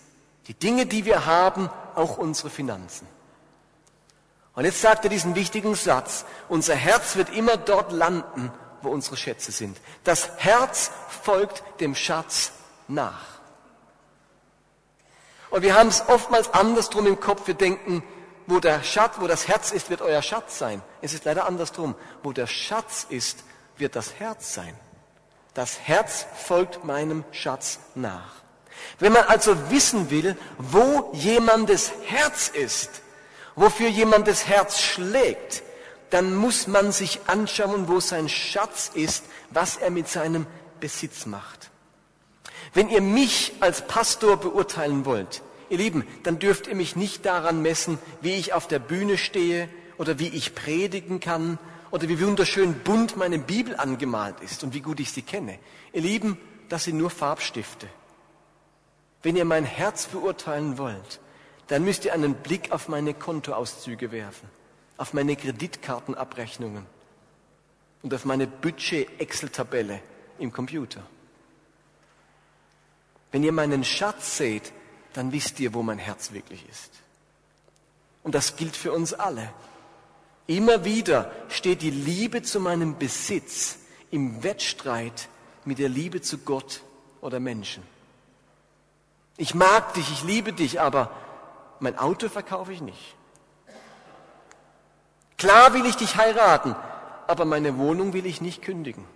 Die 0.49 0.55
Dinge, 0.55 0.87
die 0.87 1.05
wir 1.05 1.27
haben, 1.27 1.71
auch 1.95 2.19
unsere 2.19 2.51
Finanzen. 2.51 3.07
Und 4.55 4.65
jetzt 4.65 4.81
sagt 4.81 5.05
er 5.05 5.11
diesen 5.11 5.35
wichtigen 5.35 5.75
Satz, 5.75 6.25
unser 6.49 6.75
Herz 6.75 7.17
wird 7.17 7.31
immer 7.31 7.57
dort 7.57 7.93
landen, 7.93 8.53
wo 8.83 8.91
unsere 8.91 9.17
Schätze 9.17 9.53
sind. 9.53 9.79
Das 10.05 10.31
Herz 10.39 10.91
folgt 11.23 11.63
dem 11.81 11.95
Schatz 11.95 12.53
nach. 12.89 13.41
Und 15.51 15.63
wir 15.63 15.75
haben 15.75 15.89
es 15.89 16.09
oftmals 16.09 16.53
andersrum 16.53 17.07
im 17.07 17.21
Kopf. 17.21 17.47
Wir 17.47 17.55
denken, 17.55 18.03
wo 18.47 18.61
der 18.61 18.83
Schatz, 18.83 19.17
wo 19.19 19.27
das 19.27 19.49
Herz 19.49 19.73
ist, 19.73 19.91
wird 19.91 20.01
euer 20.01 20.23
Schatz 20.23 20.59
sein. 20.59 20.83
Es 21.03 21.13
ist 21.13 21.25
leider 21.25 21.47
andersrum. 21.47 21.95
Wo 22.23 22.33
der 22.33 22.47
Schatz 22.47 23.07
ist, 23.09 23.45
wird 23.77 23.97
das 23.97 24.15
Herz 24.15 24.55
sein. 24.55 24.77
Das 25.55 25.81
Herz 25.81 26.27
folgt 26.47 26.85
meinem 26.85 27.25
Schatz 27.33 27.81
nach. 27.95 28.35
Wenn 28.99 29.13
man 29.13 29.25
also 29.25 29.71
wissen 29.71 30.11
will, 30.11 30.37
wo 30.59 31.11
jemandes 31.13 31.93
Herz 32.07 32.49
ist, 32.49 33.03
wofür 33.61 33.89
jemandes 33.89 34.49
Herz 34.49 34.81
schlägt, 34.81 35.63
dann 36.09 36.35
muss 36.35 36.67
man 36.67 36.93
sich 36.93 37.21
anschauen, 37.27 37.89
wo 37.89 38.01
sein 38.01 38.29
Schatz 38.29 38.91
ist, 38.95 39.25
was 39.51 39.77
er 39.77 39.91
mit 39.91 40.09
seinem 40.09 40.47
Besitz 40.81 41.27
macht. 41.27 41.71
Wenn 42.73 42.89
ihr 42.89 43.01
mich 43.01 43.53
als 43.61 43.87
Pastor 43.87 44.37
beurteilen 44.39 45.05
wollt, 45.05 45.43
ihr 45.69 45.79
Lieben, 45.79 46.07
dann 46.23 46.39
dürft 46.39 46.67
ihr 46.67 46.75
mich 46.75 46.97
nicht 46.97 47.27
daran 47.27 47.63
messen, 47.63 47.99
wie 48.23 48.35
ich 48.35 48.53
auf 48.53 48.67
der 48.67 48.79
Bühne 48.79 49.19
stehe 49.19 49.69
oder 49.99 50.19
wie 50.19 50.29
ich 50.29 50.55
predigen 50.55 51.21
kann 51.21 51.59
oder 51.91 52.09
wie 52.09 52.21
wunderschön 52.21 52.75
bunt 52.81 53.17
meine 53.17 53.39
Bibel 53.39 53.77
angemalt 53.77 54.37
ist 54.41 54.65
und 54.65 54.73
wie 54.75 54.81
gut 54.81 55.01
ich 55.01 55.13
sie 55.13 55.23
kenne. 55.23 55.59
Ihr 55.93 56.03
Lieben, 56.03 56.39
das 56.69 56.85
sind 56.85 56.97
nur 56.97 57.11
Farbstifte. 57.11 57.89
Wenn 59.23 59.37
ihr 59.37 59.45
mein 59.45 59.65
Herz 59.65 60.07
beurteilen 60.07 60.79
wollt, 60.79 61.21
dann 61.71 61.85
müsst 61.85 62.05
ihr 62.05 62.13
einen 62.13 62.35
Blick 62.35 62.73
auf 62.73 62.89
meine 62.89 63.15
Kontoauszüge 63.15 64.11
werfen, 64.11 64.49
auf 64.97 65.15
meine 65.15 65.37
Kreditkartenabrechnungen 65.37 66.85
und 68.03 68.13
auf 68.13 68.25
meine 68.25 68.49
Budget-Excel-Tabelle 68.49 70.01
im 70.41 70.53
Computer. 70.53 71.01
Wenn 73.31 73.45
ihr 73.45 73.53
meinen 73.53 73.85
Schatz 73.85 74.37
seht, 74.37 74.73
dann 75.13 75.31
wisst 75.31 75.61
ihr, 75.61 75.73
wo 75.73 75.85
mein 75.85 75.99
Herz 75.99 76.33
wirklich 76.33 76.69
ist. 76.69 76.91
Und 78.25 78.35
das 78.35 78.57
gilt 78.57 78.75
für 78.75 78.93
uns 78.93 79.15
alle. 79.15 79.53
Immer 80.49 80.85
wieder 80.85 81.31
steht 81.51 81.83
die 81.83 81.91
Liebe 81.91 82.43
zu 82.43 82.59
meinem 82.59 82.99
Besitz 82.99 83.79
im 84.11 84.43
Wettstreit 84.43 85.29
mit 85.65 85.79
der 85.79 85.89
Liebe 85.89 86.21
zu 86.21 86.39
Gott 86.39 86.83
oder 87.21 87.39
Menschen. 87.39 87.85
Ich 89.37 89.55
mag 89.55 89.95
dich, 89.95 90.11
ich 90.11 90.25
liebe 90.25 90.53
dich, 90.53 90.81
aber 90.81 91.13
mein 91.81 91.99
Auto 91.99 92.29
verkaufe 92.29 92.73
ich 92.73 92.81
nicht. 92.81 93.17
Klar 95.39 95.73
will 95.73 95.87
ich 95.87 95.97
dich 95.97 96.17
heiraten, 96.17 96.77
aber 97.27 97.47
meine 97.47 97.79
Wohnung 97.79 98.13
will 98.13 98.27
ich 98.27 98.41
nicht 98.41 98.63
kündigen. 98.63 99.07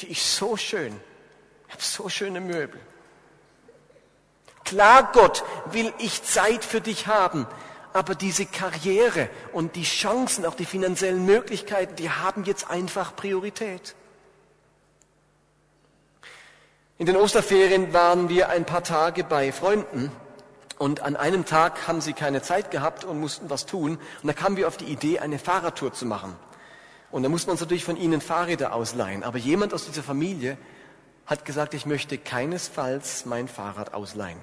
Die 0.00 0.10
ist 0.10 0.36
so 0.36 0.56
schön. 0.56 0.98
Ich 1.66 1.74
habe 1.74 1.82
so 1.82 2.08
schöne 2.08 2.40
Möbel. 2.40 2.80
Klar, 4.64 5.10
Gott, 5.12 5.44
will 5.66 5.92
ich 5.98 6.22
Zeit 6.22 6.64
für 6.64 6.80
dich 6.80 7.06
haben, 7.06 7.46
aber 7.92 8.14
diese 8.14 8.46
Karriere 8.46 9.28
und 9.52 9.76
die 9.76 9.84
Chancen, 9.84 10.46
auch 10.46 10.54
die 10.54 10.64
finanziellen 10.64 11.26
Möglichkeiten, 11.26 11.96
die 11.96 12.10
haben 12.10 12.44
jetzt 12.44 12.70
einfach 12.70 13.14
Priorität. 13.16 13.94
In 16.96 17.06
den 17.06 17.16
Osterferien 17.16 17.92
waren 17.92 18.28
wir 18.28 18.48
ein 18.48 18.64
paar 18.64 18.82
Tage 18.82 19.24
bei 19.24 19.52
Freunden 19.52 20.10
und 20.78 21.00
an 21.00 21.16
einem 21.16 21.44
Tag 21.44 21.88
haben 21.88 22.00
sie 22.00 22.12
keine 22.12 22.40
Zeit 22.40 22.70
gehabt 22.70 23.04
und 23.04 23.20
mussten 23.20 23.50
was 23.50 23.66
tun. 23.66 23.98
Und 24.22 24.26
da 24.26 24.32
kamen 24.32 24.56
wir 24.56 24.68
auf 24.68 24.76
die 24.76 24.84
Idee, 24.84 25.18
eine 25.18 25.38
Fahrradtour 25.38 25.92
zu 25.92 26.06
machen. 26.06 26.36
Und 27.10 27.22
da 27.22 27.28
musste 27.28 27.48
man 27.48 27.52
uns 27.54 27.60
natürlich 27.60 27.84
von 27.84 27.96
ihnen 27.96 28.20
Fahrräder 28.20 28.74
ausleihen. 28.74 29.24
Aber 29.24 29.38
jemand 29.38 29.74
aus 29.74 29.86
dieser 29.86 30.02
Familie 30.02 30.56
hat 31.26 31.44
gesagt, 31.44 31.74
ich 31.74 31.84
möchte 31.84 32.16
keinesfalls 32.16 33.26
mein 33.26 33.48
Fahrrad 33.48 33.92
ausleihen. 33.92 34.38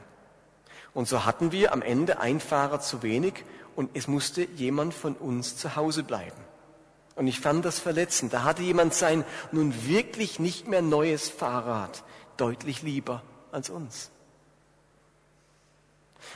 Und 0.93 1.07
so 1.07 1.25
hatten 1.25 1.51
wir 1.51 1.73
am 1.73 1.81
Ende 1.81 2.19
ein 2.19 2.39
Fahrrad 2.39 2.83
zu 2.83 3.01
wenig 3.01 3.45
und 3.75 3.91
es 3.93 4.07
musste 4.07 4.43
jemand 4.43 4.93
von 4.93 5.15
uns 5.15 5.57
zu 5.57 5.75
Hause 5.75 6.03
bleiben. 6.03 6.37
Und 7.15 7.27
ich 7.27 7.39
fand 7.39 7.63
das 7.63 7.79
verletzend. 7.79 8.33
Da 8.33 8.43
hatte 8.43 8.61
jemand 8.61 8.93
sein 8.93 9.23
nun 9.51 9.87
wirklich 9.87 10.39
nicht 10.39 10.67
mehr 10.67 10.81
neues 10.81 11.29
Fahrrad 11.29 12.03
deutlich 12.37 12.81
lieber 12.81 13.21
als 13.51 13.69
uns. 13.69 14.11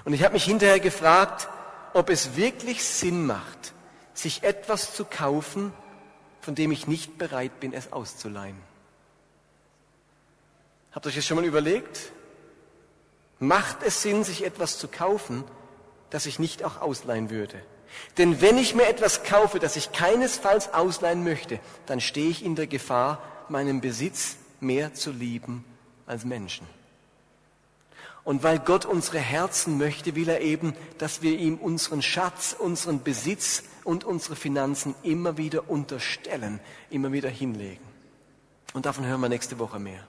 Und 0.05 0.13
ich 0.13 0.23
habe 0.23 0.33
mich 0.33 0.45
hinterher 0.45 0.79
gefragt, 0.79 1.47
ob 1.93 2.09
es 2.09 2.35
wirklich 2.35 2.83
Sinn 2.83 3.25
macht, 3.25 3.73
sich 4.13 4.43
etwas 4.43 4.93
zu 4.93 5.05
kaufen, 5.05 5.73
von 6.41 6.55
dem 6.55 6.71
ich 6.71 6.87
nicht 6.87 7.17
bereit 7.17 7.59
bin, 7.59 7.73
es 7.73 7.91
auszuleihen. 7.91 8.57
Habt 10.91 11.05
ihr 11.05 11.09
euch 11.09 11.15
das 11.15 11.25
schon 11.25 11.37
mal 11.37 11.45
überlegt? 11.45 12.11
Macht 13.39 13.83
es 13.83 14.01
Sinn, 14.01 14.23
sich 14.23 14.43
etwas 14.43 14.79
zu 14.79 14.87
kaufen, 14.87 15.43
das 16.09 16.25
ich 16.25 16.39
nicht 16.39 16.63
auch 16.63 16.81
ausleihen 16.81 17.29
würde? 17.29 17.61
Denn 18.17 18.41
wenn 18.41 18.57
ich 18.57 18.75
mir 18.75 18.87
etwas 18.87 19.23
kaufe, 19.23 19.59
das 19.59 19.75
ich 19.75 19.91
keinesfalls 19.91 20.73
ausleihen 20.73 21.23
möchte, 21.23 21.59
dann 21.85 22.01
stehe 22.01 22.29
ich 22.29 22.43
in 22.43 22.55
der 22.55 22.67
Gefahr, 22.67 23.21
meinen 23.49 23.81
Besitz 23.81 24.37
mehr 24.59 24.93
zu 24.93 25.11
lieben 25.11 25.65
als 26.05 26.25
Menschen. 26.25 26.67
Und 28.23 28.43
weil 28.43 28.59
Gott 28.59 28.85
unsere 28.85 29.19
Herzen 29.19 29.77
möchte, 29.77 30.15
will 30.15 30.29
er 30.29 30.41
eben, 30.41 30.73
dass 30.97 31.21
wir 31.21 31.37
ihm 31.37 31.55
unseren 31.55 32.01
Schatz, 32.01 32.55
unseren 32.57 33.01
Besitz 33.01 33.63
und 33.83 34.03
unsere 34.03 34.35
Finanzen 34.35 34.93
immer 35.03 35.37
wieder 35.37 35.69
unterstellen, 35.69 36.59
immer 36.89 37.11
wieder 37.11 37.29
hinlegen. 37.29 37.83
Und 38.73 38.85
davon 38.85 39.05
hören 39.05 39.21
wir 39.21 39.29
nächste 39.29 39.57
Woche 39.57 39.79
mehr. 39.79 40.03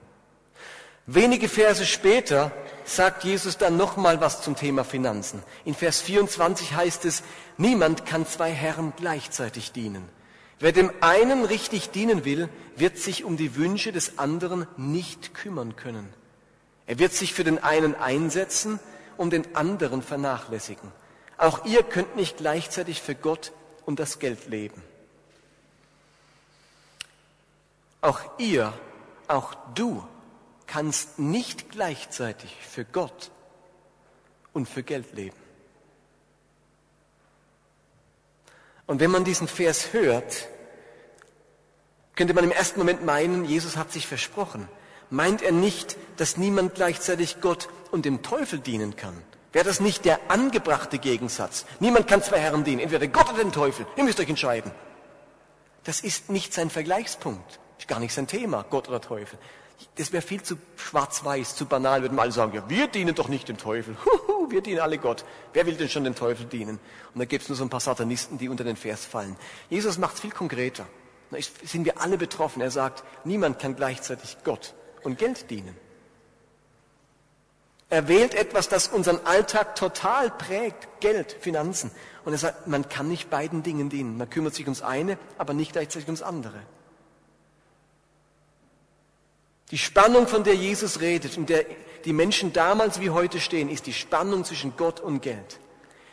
Wenige 1.07 1.49
Verse 1.49 1.87
später 1.87 2.53
sagt 2.85 3.25
Jesus 3.25 3.57
dann 3.57 3.77
nochmal 3.77 4.21
was 4.21 4.43
zum 4.43 4.55
Thema 4.55 4.85
Finanzen. 4.85 5.43
In 5.65 5.75
Vers 5.75 6.03
24 6.03 6.75
heißt 6.75 7.05
es, 7.05 7.23
niemand 7.57 8.07
kann 8.07 8.27
zwei 8.27 8.53
Herren 8.53 8.93
gleichzeitig 8.97 9.73
dienen. 9.73 10.09
Wer 10.59 10.73
dem 10.73 10.93
einen 11.01 11.45
richtig 11.45 11.91
dienen 11.91 12.25
will, 12.25 12.51
wird 12.77 12.99
sich 12.99 13.25
um 13.25 13.39
die 13.39 13.57
Wünsche 13.57 13.93
des 13.93 14.19
anderen 14.19 14.67
nicht 14.77 15.33
kümmern 15.35 15.75
können. 15.75 16.13
Er 16.91 16.99
wird 16.99 17.13
sich 17.13 17.35
für 17.35 17.45
den 17.45 17.61
einen 17.61 17.95
einsetzen 17.95 18.81
und 19.17 19.31
den 19.31 19.55
anderen 19.55 20.03
vernachlässigen. 20.03 20.91
Auch 21.39 21.65
ihr 21.65 21.85
könnt 21.85 22.17
nicht 22.17 22.39
gleichzeitig 22.39 23.01
für 23.01 23.15
Gott 23.15 23.53
und 23.87 24.01
das 24.01 24.19
Geld 24.19 24.49
leben. 24.49 24.83
Auch 28.01 28.19
ihr, 28.39 28.73
auch 29.29 29.55
du 29.77 30.05
kannst 30.67 31.21
nicht 31.21 31.71
gleichzeitig 31.71 32.57
für 32.61 32.85
Gott 32.85 33.31
und 34.53 34.69
für 34.69 34.83
Geld 34.83 35.13
leben. 35.13 35.39
Und 38.89 38.99
wenn 38.99 39.13
man 39.13 39.23
diesen 39.23 39.47
Vers 39.47 39.93
hört, 39.93 40.49
könnte 42.17 42.35
man 42.35 42.43
im 42.43 42.51
ersten 42.51 42.81
Moment 42.81 43.05
meinen, 43.05 43.45
Jesus 43.45 43.77
hat 43.77 43.93
sich 43.93 44.09
versprochen 44.09 44.69
meint 45.11 45.43
er 45.43 45.53
nicht, 45.53 45.97
dass 46.17 46.37
niemand 46.37 46.75
gleichzeitig 46.75 47.41
Gott 47.41 47.69
und 47.91 48.05
dem 48.05 48.23
Teufel 48.23 48.61
dienen 48.61 48.97
kann. 48.97 49.17
Wäre 49.53 49.65
das 49.65 49.81
nicht 49.81 50.05
der 50.05 50.21
angebrachte 50.29 50.99
Gegensatz? 50.99 51.67
Niemand 51.81 52.07
kann 52.07 52.23
zwei 52.23 52.39
Herren 52.39 52.63
dienen, 52.63 52.81
entweder 52.81 53.09
Gott 53.09 53.29
oder 53.31 53.43
den 53.43 53.53
Teufel. 53.53 53.85
Ihr 53.97 54.05
müsst 54.05 54.21
euch 54.21 54.29
entscheiden. 54.29 54.71
Das 55.85 56.01
ist 56.01 56.31
nicht 56.31 56.55
sein 56.55 56.71
Vergleichspunkt. 56.71 57.59
Ist 57.79 57.89
gar 57.89 57.99
nicht 57.99 58.15
sein 58.15 58.29
Thema, 58.29 58.65
Gott 58.71 58.89
oder 58.89 59.01
Teufel. 59.01 59.39
Das 59.97 60.13
wäre 60.13 60.23
viel 60.23 60.43
zu 60.43 60.57
schwarz-weiß, 60.77 61.57
zu 61.57 61.65
banal, 61.65 62.03
würden 62.03 62.15
wir 62.15 62.23
alle 62.23 62.33
sagen, 62.33 62.53
ja, 62.55 62.69
wir 62.69 62.87
dienen 62.87 63.15
doch 63.15 63.29
nicht 63.29 63.49
dem 63.49 63.57
Teufel. 63.57 63.97
Huhu, 64.05 64.51
wir 64.51 64.61
dienen 64.61 64.81
alle 64.81 64.99
Gott. 64.99 65.25
Wer 65.55 65.67
will 65.67 65.75
denn 65.75 65.89
schon 65.89 66.05
den 66.05 66.15
Teufel 66.15 66.47
dienen? 66.47 66.79
Und 67.15 67.19
da 67.19 67.25
gibt 67.25 67.43
es 67.43 67.49
nur 67.49 67.57
so 67.57 67.65
ein 67.65 67.71
paar 67.71 67.81
Satanisten, 67.81 68.39
die 68.39 68.51
unter 68.51 68.63
den 68.63 68.77
Vers 68.77 69.07
fallen. 69.07 69.37
Jesus 69.71 69.99
macht 69.99 70.15
es 70.15 70.21
viel 70.21 70.31
konkreter. 70.31 70.87
Da 71.31 71.39
sind 71.65 71.87
wir 71.87 72.01
alle 72.01 72.19
betroffen. 72.19 72.61
Er 72.61 72.71
sagt, 72.71 73.03
niemand 73.25 73.59
kann 73.59 73.75
gleichzeitig 73.75 74.37
Gott 74.45 74.75
und 75.03 75.19
Geld 75.19 75.51
dienen. 75.51 75.77
Er 77.89 78.07
wählt 78.07 78.35
etwas, 78.35 78.69
das 78.69 78.89
unseren 78.89 79.27
Alltag 79.27 79.75
total 79.75 80.31
prägt, 80.31 81.01
Geld, 81.01 81.37
Finanzen. 81.41 81.91
Und 82.25 82.33
er 82.33 82.39
sagt, 82.39 82.69
man 82.69 82.89
kann 82.89 83.09
nicht 83.09 83.31
beiden 83.31 83.65
Dingen 83.65 83.91
dienen. 83.91 84.17
Man 84.17 84.31
kümmert 84.31 84.55
sich 84.55 84.67
ums 84.67 84.83
eine, 84.83 85.19
aber 85.39 85.55
nicht 85.55 85.73
gleichzeitig 85.73 86.07
ums 86.07 86.23
andere. 86.23 86.61
Die 89.73 89.79
Spannung, 89.79 90.29
von 90.29 90.45
der 90.45 90.55
Jesus 90.55 91.01
redet 91.01 91.37
und 91.37 91.49
der 91.49 91.65
die 92.05 92.13
Menschen 92.13 92.53
damals 92.53 93.01
wie 93.01 93.11
heute 93.11 93.41
stehen, 93.41 93.69
ist 93.69 93.87
die 93.87 93.93
Spannung 93.93 94.45
zwischen 94.45 94.77
Gott 94.77 95.01
und 95.01 95.21
Geld. 95.21 95.59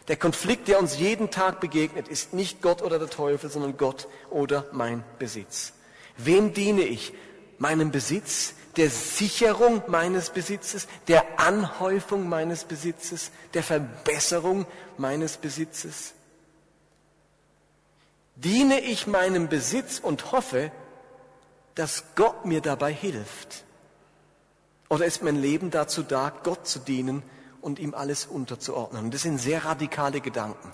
Der 0.08 0.16
Konflikt, 0.16 0.68
der 0.68 0.80
uns 0.80 0.98
jeden 1.00 1.32
Tag 1.32 1.60
begegnet, 1.60 2.08
ist 2.08 2.34
nicht 2.34 2.62
Gott 2.62 2.82
oder 2.82 2.98
der 2.98 3.10
Teufel, 3.10 3.50
sondern 3.50 3.78
Gott 3.78 4.08
oder 4.30 4.66
mein 4.72 5.04
Besitz. 5.20 5.74
Wem 6.18 6.54
diene 6.54 6.82
ich? 6.82 7.14
Meinem 7.58 7.92
Besitz, 7.92 8.54
der 8.78 8.90
Sicherung 8.90 9.82
meines 9.88 10.30
Besitzes, 10.30 10.88
der 11.08 11.40
Anhäufung 11.40 12.30
meines 12.30 12.64
Besitzes, 12.64 13.32
der 13.54 13.64
Verbesserung 13.64 14.66
meines 14.98 15.38
Besitzes? 15.38 16.14
Diene 18.36 18.80
ich 18.80 19.08
meinem 19.08 19.50
Besitz 19.50 20.00
und 20.00 20.32
hoffe, 20.32 20.72
dass 21.74 22.04
Gott 22.16 22.46
mir 22.46 22.62
dabei 22.62 22.94
hilft? 22.94 23.64
Oder 24.90 25.06
ist 25.06 25.24
mein 25.24 25.36
Leben 25.36 25.72
dazu 25.72 26.04
da, 26.04 26.32
Gott 26.44 26.68
zu 26.68 26.80
dienen 26.80 27.24
und 27.62 27.80
ihm 27.80 27.96
alles 27.96 28.26
unterzuordnen? 28.28 29.10
Das 29.10 29.24
sind 29.24 29.40
sehr 29.40 29.66
radikale 29.66 30.22
Gedanken, 30.22 30.72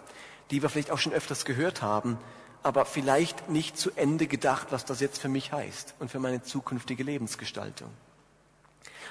die 0.52 0.62
wir 0.62 0.70
vielleicht 0.70 0.92
auch 0.92 1.00
schon 1.00 1.14
öfters 1.14 1.46
gehört 1.46 1.82
haben, 1.82 2.18
aber 2.64 2.86
vielleicht 2.86 3.50
nicht 3.50 3.78
zu 3.78 3.92
Ende 3.96 4.28
gedacht, 4.28 4.68
was 4.72 4.86
das 4.86 5.00
jetzt 5.02 5.22
für 5.22 5.30
mich 5.30 5.52
heißt 5.52 5.96
und 6.00 6.10
für 6.10 6.20
meine 6.20 6.44
zukünftige 6.44 7.04
Lebensgestaltung. 7.04 7.90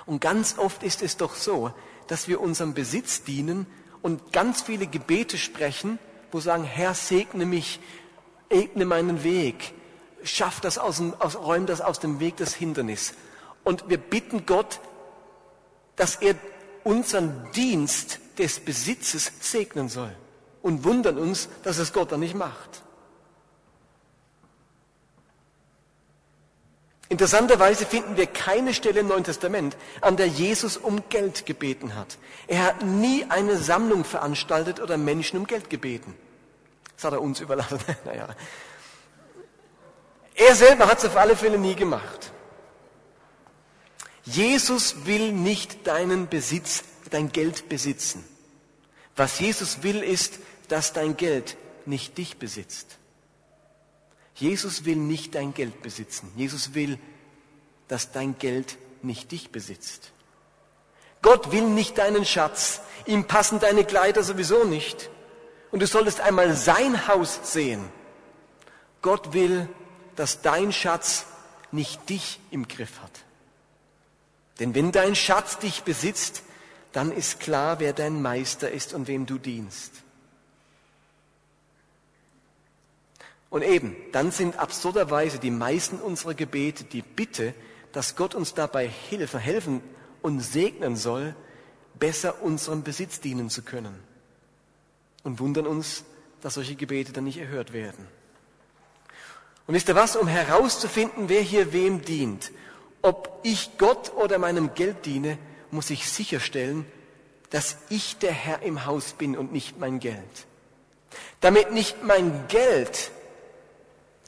Und 0.06 0.20
ganz 0.20 0.58
oft 0.58 0.82
ist 0.82 1.02
es 1.02 1.16
doch 1.16 1.34
so, 1.34 1.72
dass 2.08 2.28
wir 2.28 2.40
unserem 2.40 2.74
Besitz 2.74 3.22
dienen 3.22 3.66
und 4.00 4.32
ganz 4.32 4.62
viele 4.62 4.86
Gebete 4.86 5.38
sprechen, 5.38 5.98
wo 6.32 6.40
sagen, 6.40 6.64
Herr, 6.64 6.94
segne 6.94 7.46
mich, 7.46 7.78
ebne 8.50 8.84
meinen 8.84 9.22
Weg, 9.22 9.74
schaff 10.24 10.60
das 10.60 10.78
aus 10.78 10.96
dem, 10.96 11.14
aus, 11.20 11.36
räum 11.36 11.66
das 11.66 11.80
aus 11.80 12.00
dem 12.00 12.20
Weg, 12.20 12.36
das 12.38 12.54
Hindernis. 12.54 13.14
Und 13.64 13.88
wir 13.88 13.98
bitten 13.98 14.46
Gott, 14.46 14.80
dass 15.96 16.16
er 16.16 16.34
unseren 16.84 17.50
Dienst 17.52 18.18
des 18.38 18.60
Besitzes 18.60 19.30
segnen 19.40 19.88
soll 19.88 20.14
und 20.62 20.84
wundern 20.84 21.18
uns, 21.18 21.48
dass 21.62 21.78
es 21.78 21.92
Gott 21.92 22.12
dann 22.12 22.20
nicht 22.20 22.34
macht. 22.34 22.82
Interessanterweise 27.12 27.84
finden 27.84 28.16
wir 28.16 28.26
keine 28.26 28.72
Stelle 28.72 29.00
im 29.00 29.08
Neuen 29.08 29.22
Testament, 29.22 29.76
an 30.00 30.16
der 30.16 30.28
Jesus 30.28 30.78
um 30.78 31.10
Geld 31.10 31.44
gebeten 31.44 31.94
hat. 31.94 32.16
Er 32.46 32.64
hat 32.64 32.86
nie 32.86 33.26
eine 33.28 33.58
Sammlung 33.58 34.04
veranstaltet 34.04 34.80
oder 34.80 34.96
Menschen 34.96 35.38
um 35.38 35.46
Geld 35.46 35.68
gebeten. 35.68 36.14
Das 36.96 37.04
hat 37.04 37.12
er 37.12 37.20
uns 37.20 37.40
überlassen. 37.42 37.80
naja. 38.06 38.34
Er 40.34 40.54
selber 40.54 40.86
hat 40.86 41.00
es 41.00 41.04
auf 41.04 41.18
alle 41.18 41.36
Fälle 41.36 41.58
nie 41.58 41.74
gemacht. 41.74 42.32
Jesus 44.24 45.04
will 45.04 45.32
nicht 45.32 45.86
deinen 45.86 46.30
Besitz, 46.30 46.82
dein 47.10 47.30
Geld 47.30 47.68
besitzen. 47.68 48.24
Was 49.16 49.38
Jesus 49.38 49.82
will, 49.82 50.02
ist, 50.02 50.38
dass 50.68 50.94
dein 50.94 51.18
Geld 51.18 51.58
nicht 51.84 52.16
dich 52.16 52.38
besitzt. 52.38 52.96
Jesus 54.34 54.84
will 54.84 54.96
nicht 54.96 55.34
dein 55.34 55.54
Geld 55.54 55.82
besitzen. 55.82 56.32
Jesus 56.36 56.74
will, 56.74 56.98
dass 57.88 58.12
dein 58.12 58.38
Geld 58.38 58.78
nicht 59.02 59.32
dich 59.32 59.50
besitzt. 59.50 60.12
Gott 61.20 61.52
will 61.52 61.68
nicht 61.68 61.98
deinen 61.98 62.24
Schatz. 62.24 62.80
Ihm 63.06 63.24
passen 63.24 63.60
deine 63.60 63.84
Kleider 63.84 64.22
sowieso 64.22 64.64
nicht. 64.64 65.10
Und 65.70 65.80
du 65.80 65.86
solltest 65.86 66.20
einmal 66.20 66.54
sein 66.54 67.06
Haus 67.06 67.40
sehen. 67.44 67.88
Gott 69.00 69.32
will, 69.32 69.68
dass 70.16 70.42
dein 70.42 70.72
Schatz 70.72 71.26
nicht 71.70 72.08
dich 72.08 72.40
im 72.50 72.68
Griff 72.68 73.00
hat. 73.02 73.12
Denn 74.60 74.74
wenn 74.74 74.92
dein 74.92 75.14
Schatz 75.14 75.58
dich 75.58 75.82
besitzt, 75.82 76.42
dann 76.92 77.10
ist 77.10 77.40
klar, 77.40 77.80
wer 77.80 77.92
dein 77.92 78.20
Meister 78.20 78.70
ist 78.70 78.92
und 78.92 79.08
wem 79.08 79.24
du 79.26 79.38
dienst. 79.38 80.01
Und 83.52 83.60
eben, 83.60 83.94
dann 84.12 84.30
sind 84.30 84.58
absurderweise 84.58 85.38
die 85.38 85.50
meisten 85.50 85.98
unserer 85.98 86.32
Gebete 86.32 86.84
die 86.84 87.02
Bitte, 87.02 87.52
dass 87.92 88.16
Gott 88.16 88.34
uns 88.34 88.54
dabei 88.54 88.88
helfen, 88.88 89.38
helfen 89.38 89.82
und 90.22 90.40
segnen 90.40 90.96
soll, 90.96 91.36
besser 91.98 92.42
unserem 92.42 92.82
Besitz 92.82 93.20
dienen 93.20 93.50
zu 93.50 93.60
können. 93.60 93.94
Und 95.22 95.38
wundern 95.38 95.66
uns, 95.66 96.04
dass 96.40 96.54
solche 96.54 96.76
Gebete 96.76 97.12
dann 97.12 97.24
nicht 97.24 97.36
erhört 97.36 97.74
werden. 97.74 98.08
Und 99.66 99.74
wisst 99.74 99.90
ihr 99.90 99.96
was, 99.96 100.16
um 100.16 100.28
herauszufinden, 100.28 101.28
wer 101.28 101.42
hier 101.42 101.74
wem 101.74 102.00
dient, 102.00 102.52
ob 103.02 103.38
ich 103.42 103.76
Gott 103.76 104.14
oder 104.14 104.38
meinem 104.38 104.72
Geld 104.72 105.04
diene, 105.04 105.36
muss 105.70 105.90
ich 105.90 106.08
sicherstellen, 106.08 106.86
dass 107.50 107.76
ich 107.90 108.16
der 108.16 108.32
Herr 108.32 108.62
im 108.62 108.86
Haus 108.86 109.12
bin 109.12 109.36
und 109.36 109.52
nicht 109.52 109.78
mein 109.78 110.00
Geld. 110.00 110.46
Damit 111.42 111.72
nicht 111.72 112.02
mein 112.02 112.48
Geld 112.48 113.10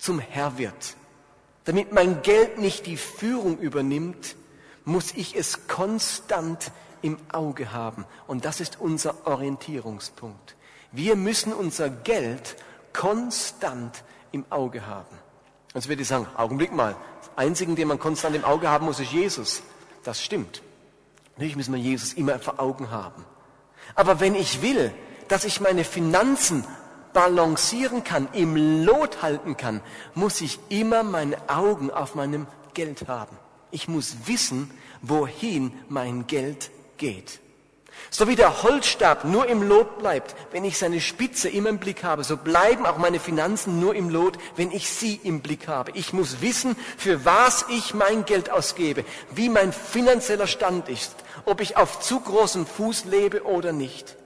zum 0.05 0.19
Herr 0.19 0.59
wird. 0.59 0.97
Damit 1.65 1.93
mein 1.93 2.21
Geld 2.21 2.59
nicht 2.59 2.85
die 2.85 2.99
Führung 2.99 3.57
übernimmt, 3.59 4.37
muss 4.85 5.13
ich 5.13 5.35
es 5.35 5.67
konstant 5.67 6.73
im 7.01 7.17
Auge 7.33 7.73
haben. 7.73 8.05
Und 8.27 8.45
das 8.45 8.61
ist 8.61 8.79
unser 8.81 9.27
Orientierungspunkt. 9.27 10.57
Wir 10.93 11.17
müssen 11.17 11.55
unser 11.55 11.89
Geld 11.89 12.57
konstant 12.93 14.05
im 14.31 14.45
Auge 14.51 14.87
haben. 14.87 15.17
Sonst 15.73 15.89
würde 15.89 16.03
ich 16.03 16.09
sagen, 16.09 16.27
Augenblick 16.37 16.75
mal, 16.75 16.95
das 17.21 17.31
Einzige, 17.37 17.75
den 17.75 17.89
man 17.89 17.99
konstant 17.99 18.37
im 18.37 18.45
Auge 18.45 18.69
haben 18.69 18.85
muss, 18.85 19.01
ist 19.01 19.11
Jesus. 19.11 19.63
Das 20.03 20.23
stimmt. 20.23 20.63
Natürlich 21.33 21.57
müssen 21.57 21.73
wir 21.73 21.81
Jesus 21.81 22.13
immer 22.13 22.39
vor 22.39 22.61
Augen 22.61 22.91
haben. 22.91 23.25
Aber 23.95 24.21
wenn 24.21 24.35
ich 24.35 24.61
will, 24.61 24.93
dass 25.29 25.47
ich 25.47 25.63
meine 25.63 25.83
Finanzen 25.83 26.67
balancieren 27.15 28.05
kann, 28.05 28.29
im 28.35 28.85
Lot 28.85 29.23
halten 29.23 29.57
kann, 29.57 29.81
muss 30.15 30.43
ich 30.43 30.59
immer 30.69 31.03
meine 31.03 31.37
Augen 31.49 31.91
auf 31.91 32.15
meinem 32.15 32.47
Geld 32.75 33.09
haben. 33.09 33.39
Ich 33.71 33.89
muss 33.89 34.17
wissen, 34.27 34.71
wohin 35.01 35.73
mein 35.89 36.27
Geld 36.27 36.71
geht. 36.99 37.41
So 38.11 38.29
wie 38.29 38.37
der 38.37 38.63
Holzstab 38.63 39.25
nur 39.25 39.47
im 39.47 39.63
Lot 39.63 39.99
bleibt, 39.99 40.35
wenn 40.53 40.65
ich 40.65 40.79
seine 40.79 41.01
Spitze 41.01 41.49
immer 41.49 41.71
im 41.71 41.79
Blick 41.79 42.05
habe, 42.05 42.25
so 42.25 42.37
bleiben 42.37 42.87
auch 42.87 42.99
meine 42.99 43.19
Finanzen 43.19 43.81
nur 43.81 43.95
im 43.95 44.09
Lot, 44.09 44.39
wenn 44.57 44.71
ich 44.71 44.89
sie 44.91 45.21
im 45.23 45.41
Blick 45.41 45.69
habe. 45.69 45.93
Ich 45.95 46.13
muss 46.13 46.41
wissen, 46.41 46.77
für 46.97 47.25
was 47.25 47.65
ich 47.69 47.95
mein 47.95 48.25
Geld 48.25 48.51
ausgebe, 48.51 49.05
wie 49.33 49.49
mein 49.49 49.73
finanzieller 49.73 50.47
Stand 50.47 50.89
ist, 50.89 51.15
ob 51.45 51.61
ich 51.61 51.77
auf 51.77 52.01
zu 52.01 52.21
großem 52.21 52.67
Fuß 52.67 53.07
lebe 53.07 53.45
oder 53.45 53.73
nicht. 53.73 54.17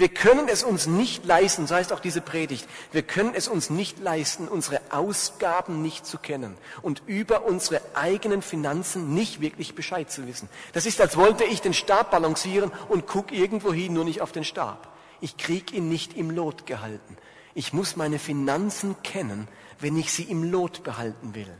Wir 0.00 0.08
können 0.08 0.48
es 0.48 0.62
uns 0.62 0.86
nicht 0.86 1.26
leisten, 1.26 1.66
so 1.66 1.74
heißt 1.74 1.92
auch 1.92 2.00
diese 2.00 2.22
Predigt, 2.22 2.66
wir 2.90 3.02
können 3.02 3.34
es 3.34 3.48
uns 3.48 3.68
nicht 3.68 3.98
leisten, 3.98 4.48
unsere 4.48 4.80
Ausgaben 4.88 5.82
nicht 5.82 6.06
zu 6.06 6.16
kennen 6.16 6.56
und 6.80 7.02
über 7.04 7.44
unsere 7.44 7.82
eigenen 7.92 8.40
Finanzen 8.40 9.12
nicht 9.12 9.42
wirklich 9.42 9.74
Bescheid 9.74 10.10
zu 10.10 10.26
wissen. 10.26 10.48
Das 10.72 10.86
ist, 10.86 11.02
als 11.02 11.18
wollte 11.18 11.44
ich 11.44 11.60
den 11.60 11.74
Stab 11.74 12.12
balancieren 12.12 12.72
und 12.88 13.06
guck 13.06 13.30
irgendwo 13.30 13.74
hin, 13.74 13.92
nur 13.92 14.06
nicht 14.06 14.22
auf 14.22 14.32
den 14.32 14.42
Stab. 14.42 14.88
Ich 15.20 15.36
krieg 15.36 15.74
ihn 15.74 15.90
nicht 15.90 16.16
im 16.16 16.30
Lot 16.30 16.64
gehalten. 16.64 17.18
Ich 17.52 17.74
muss 17.74 17.94
meine 17.94 18.18
Finanzen 18.18 18.96
kennen, 19.02 19.48
wenn 19.80 19.98
ich 19.98 20.14
sie 20.14 20.22
im 20.22 20.50
Lot 20.50 20.82
behalten 20.82 21.34
will. 21.34 21.52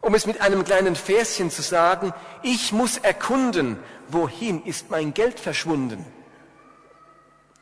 Um 0.00 0.16
es 0.16 0.26
mit 0.26 0.40
einem 0.40 0.64
kleinen 0.64 0.96
Verschen 0.96 1.52
zu 1.52 1.62
sagen, 1.62 2.12
ich 2.42 2.72
muss 2.72 2.98
erkunden, 2.98 3.78
wohin 4.08 4.64
ist 4.64 4.90
mein 4.90 5.14
Geld 5.14 5.38
verschwunden. 5.38 6.04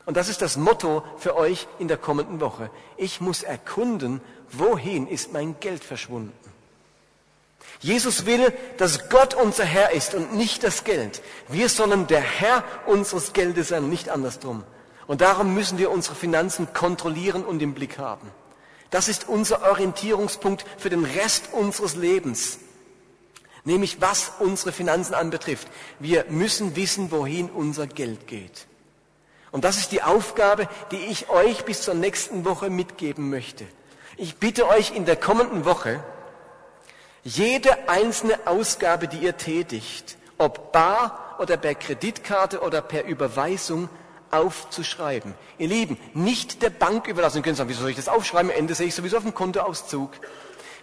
Und 0.05 0.17
das 0.17 0.29
ist 0.29 0.41
das 0.41 0.57
Motto 0.57 1.03
für 1.17 1.35
euch 1.35 1.67
in 1.79 1.87
der 1.87 1.97
kommenden 1.97 2.41
Woche. 2.41 2.69
Ich 2.97 3.21
muss 3.21 3.43
erkunden, 3.43 4.21
wohin 4.51 5.07
ist 5.07 5.31
mein 5.31 5.55
Geld 5.59 5.83
verschwunden. 5.83 6.33
Jesus 7.79 8.25
will, 8.25 8.53
dass 8.77 9.09
Gott 9.09 9.33
unser 9.33 9.65
Herr 9.65 9.91
ist 9.91 10.13
und 10.13 10.35
nicht 10.35 10.63
das 10.63 10.83
Geld. 10.83 11.21
Wir 11.47 11.69
sollen 11.69 12.07
der 12.07 12.21
Herr 12.21 12.63
unseres 12.85 13.33
Geldes 13.33 13.69
sein, 13.69 13.89
nicht 13.89 14.09
andersrum. 14.09 14.63
Und 15.07 15.21
darum 15.21 15.53
müssen 15.53 15.77
wir 15.77 15.91
unsere 15.91 16.15
Finanzen 16.15 16.73
kontrollieren 16.73 17.43
und 17.43 17.61
im 17.61 17.73
Blick 17.73 17.97
haben. 17.97 18.29
Das 18.89 19.09
ist 19.09 19.27
unser 19.27 19.69
Orientierungspunkt 19.69 20.65
für 20.77 20.89
den 20.89 21.03
Rest 21.03 21.49
unseres 21.51 21.95
Lebens. 21.95 22.59
Nämlich 23.65 24.01
was 24.01 24.33
unsere 24.39 24.71
Finanzen 24.71 25.13
anbetrifft. 25.13 25.67
Wir 25.99 26.25
müssen 26.29 26.75
wissen, 26.75 27.11
wohin 27.11 27.49
unser 27.49 27.87
Geld 27.87 28.27
geht. 28.27 28.67
Und 29.53 29.63
das 29.63 29.77
ist 29.77 29.91
die 29.91 30.01
Aufgabe, 30.01 30.67
die 30.91 30.97
ich 30.97 31.29
euch 31.29 31.63
bis 31.63 31.83
zur 31.83 31.93
nächsten 31.93 32.43
Woche 32.43 32.71
mitgeben 32.71 33.29
möchte. 33.29 33.65
Ich 34.17 34.37
bitte 34.37 34.67
euch 34.67 34.95
in 34.95 35.05
der 35.05 35.15
kommenden 35.15 35.63
Woche, 35.63 36.03
jede 37.23 37.87
einzelne 37.87 38.39
Ausgabe, 38.45 39.07
die 39.07 39.19
ihr 39.19 39.37
tätigt, 39.37 40.17
ob 40.39 40.71
bar 40.71 41.35
oder 41.37 41.55
per 41.55 41.75
Kreditkarte 41.75 42.61
oder 42.61 42.81
per 42.81 43.05
Überweisung, 43.05 43.89
aufzuschreiben. 44.31 45.35
Ihr 45.59 45.67
Lieben, 45.67 45.99
nicht 46.15 46.63
der 46.63 46.71
Bank 46.71 47.07
überlassen. 47.07 47.37
Ihr 47.37 47.43
könnt 47.43 47.57
sagen, 47.57 47.69
wieso 47.69 47.81
soll 47.81 47.91
ich 47.91 47.95
das 47.95 48.09
aufschreiben? 48.09 48.49
Am 48.49 48.57
Ende 48.57 48.73
sehe 48.73 48.87
ich 48.87 48.95
sowieso 48.95 49.17
auf 49.17 49.23
dem 49.23 49.35
Kontoauszug. 49.35 50.09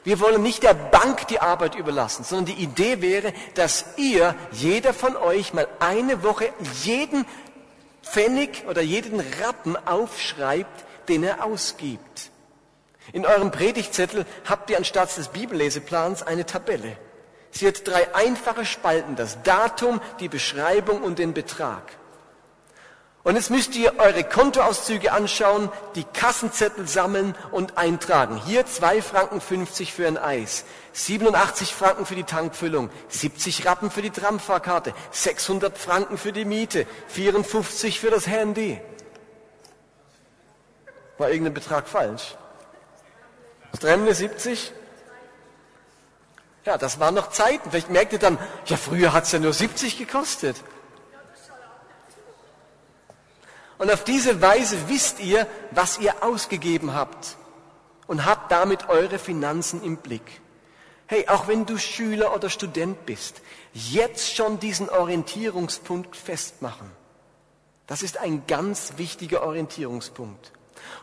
Wir 0.05 0.21
wollen 0.21 0.43
nicht 0.43 0.63
der 0.63 0.75
Bank 0.75 1.27
die 1.27 1.41
Arbeit 1.41 1.75
überlassen, 1.75 2.25
sondern 2.25 2.55
die 2.55 2.63
Idee 2.63 3.03
wäre, 3.03 3.35
dass 3.55 3.85
ihr, 3.97 4.35
jeder 4.53 4.95
von 4.95 5.17
euch, 5.17 5.53
mal 5.53 5.69
eine 5.81 6.23
Woche 6.23 6.51
jeden 6.85 7.27
Pfennig 8.03 8.65
oder 8.69 8.83
jeden 8.83 9.21
Rappen 9.21 9.77
aufschreibt, 9.87 10.85
den 11.09 11.23
er 11.25 11.45
ausgibt. 11.45 12.31
In 13.13 13.27
eurem 13.27 13.51
Predigtzettel 13.51 14.27
habt 14.49 14.71
ihr 14.71 14.79
anstatt 14.79 15.17
des 15.17 15.29
Bibelleseplans 15.29 16.23
eine 16.23 16.47
Tabelle. 16.47 16.97
Sie 17.51 17.67
hat 17.67 17.87
drei 17.87 18.15
einfache 18.15 18.65
Spalten, 18.65 19.17
das 19.17 19.43
Datum, 19.43 20.01
die 20.21 20.29
Beschreibung 20.29 21.03
und 21.03 21.19
den 21.19 21.35
Betrag. 21.35 21.83
Und 23.23 23.37
jetzt 23.37 23.51
müsst 23.51 23.77
ihr 23.77 23.99
eure 23.99 24.25
Kontoauszüge 24.25 25.13
anschauen, 25.13 25.71
die 25.95 26.05
Kassenzettel 26.05 26.89
sammeln 26.89 27.35
und 27.51 27.77
eintragen. 27.77 28.41
Hier 28.47 28.65
2 28.65 29.03
Franken 29.03 29.43
50 29.43 29.93
für 29.93 30.07
ein 30.07 30.17
Eis, 30.17 30.65
87 30.95 31.75
Franken 31.75 32.07
für 32.07 32.15
die 32.15 32.25
Tankfüllung, 32.25 32.89
70 33.09 33.67
Rappen 33.67 33.91
für 33.91 34.01
die 34.01 34.11
Tramfahrkarte, 34.11 34.95
600 35.11 35.77
Franken 35.77 36.17
für 36.17 36.33
die 36.33 36.47
Miete, 36.47 36.87
54 37.09 38.01
für 38.01 38.11
das 38.11 38.27
Handy. 38.27 38.81
War 41.19 41.29
irgendein 41.29 41.53
Betrag 41.53 41.89
falsch? 41.89 42.37
Das 43.73 43.81
70? 44.17 44.73
Ja, 46.65 46.79
das 46.79 46.99
waren 46.99 47.15
noch 47.15 47.31
Zeiten. 47.31 47.71
Vielleicht 47.71 47.91
merkt 47.91 48.15
ihr 48.15 48.19
dann, 48.19 48.39
ja, 48.65 48.79
früher 48.79 49.13
hat 49.13 49.25
es 49.25 49.33
ja 49.33 49.39
nur 49.39 49.53
70 49.53 49.99
gekostet. 49.99 50.57
Und 53.81 53.91
auf 53.91 54.05
diese 54.05 54.43
Weise 54.43 54.77
wisst 54.89 55.21
ihr, 55.21 55.47
was 55.71 55.99
ihr 55.99 56.23
ausgegeben 56.23 56.93
habt 56.93 57.39
und 58.07 58.27
habt 58.27 58.53
damit 58.53 58.91
eure 58.91 59.19
Finanzen 59.19 59.83
im 59.83 59.97
Blick. 59.97 60.43
Hey, 61.07 61.27
auch 61.29 61.49
wenn 61.49 61.65
du 61.65 61.79
Schüler 61.79 62.35
oder 62.35 62.51
Student 62.51 63.07
bist, 63.07 63.41
jetzt 63.73 64.37
schon 64.37 64.61
diesen 64.61 64.91
Orientierungspunkt 64.91 66.15
festmachen. 66.15 66.91
Das 67.87 68.03
ist 68.03 68.19
ein 68.19 68.47
ganz 68.47 68.93
wichtiger 68.99 69.45
Orientierungspunkt. 69.45 70.53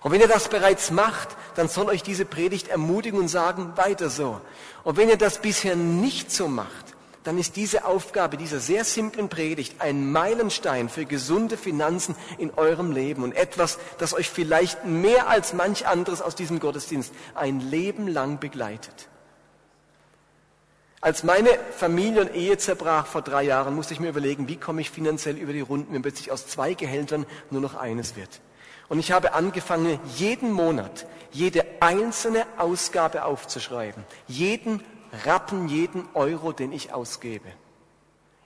Und 0.04 0.12
wenn 0.12 0.22
ihr 0.22 0.28
das 0.28 0.48
bereits 0.48 0.92
macht, 0.92 1.30
dann 1.56 1.70
soll 1.70 1.88
euch 1.88 2.04
diese 2.04 2.26
Predigt 2.26 2.68
ermutigen 2.68 3.20
und 3.20 3.28
sagen, 3.28 3.74
weiter 3.76 4.12
so. 4.12 4.40
Und 4.84 4.98
wenn 4.98 5.10
ihr 5.10 5.18
das 5.18 5.40
bisher 5.42 5.76
nicht 5.76 6.32
so 6.32 6.48
macht, 6.48 6.87
dann 7.28 7.38
ist 7.38 7.58
diese 7.58 7.84
Aufgabe 7.84 8.38
dieser 8.38 8.62
sehr 8.62 8.86
simplen 8.86 9.28
Predigt 9.28 9.82
ein 9.82 10.10
Meilenstein 10.14 10.88
für 10.88 11.04
gesunde 11.04 11.58
Finanzen 11.58 12.16
in 12.38 12.54
eurem 12.54 12.94
Leben 12.94 13.22
und 13.22 13.36
etwas, 13.36 13.80
das 13.98 14.14
euch 14.14 14.30
vielleicht 14.30 14.86
mehr 14.86 15.28
als 15.28 15.52
manch 15.52 15.86
anderes 15.88 16.22
aus 16.22 16.36
diesem 16.36 16.62
Gottesdienst 16.62 17.14
ein 17.36 17.60
Leben 17.60 18.08
lang 18.08 18.40
begleitet. 18.40 19.10
Als 21.02 21.26
meine 21.26 21.50
Familie 21.76 22.22
und 22.22 22.34
Ehe 22.34 22.58
zerbrach 22.58 23.06
vor 23.06 23.24
drei 23.24 23.44
Jahren, 23.44 23.76
musste 23.76 23.94
ich 23.94 24.00
mir 24.00 24.08
überlegen, 24.08 24.48
wie 24.48 24.56
komme 24.56 24.80
ich 24.80 24.90
finanziell 24.90 25.36
über 25.36 25.52
die 25.52 25.60
Runden, 25.60 25.94
wenn 25.94 26.04
plötzlich 26.04 26.32
aus 26.32 26.48
zwei 26.48 26.76
Gehältern 26.76 27.26
nur 27.52 27.60
noch 27.60 27.76
eines 27.76 28.16
wird. 28.16 28.40
Und 28.88 29.00
ich 29.00 29.12
habe 29.12 29.34
angefangen, 29.34 30.00
jeden 30.16 30.54
Monat 30.54 31.06
jede 31.34 31.66
einzelne 31.82 32.46
Ausgabe 32.58 33.26
aufzuschreiben. 33.26 34.06
Jeden 34.30 34.82
Rappen, 35.26 35.68
jeden 35.68 36.06
Euro, 36.14 36.52
den 36.52 36.72
ich 36.72 36.94
ausgebe. 36.94 37.48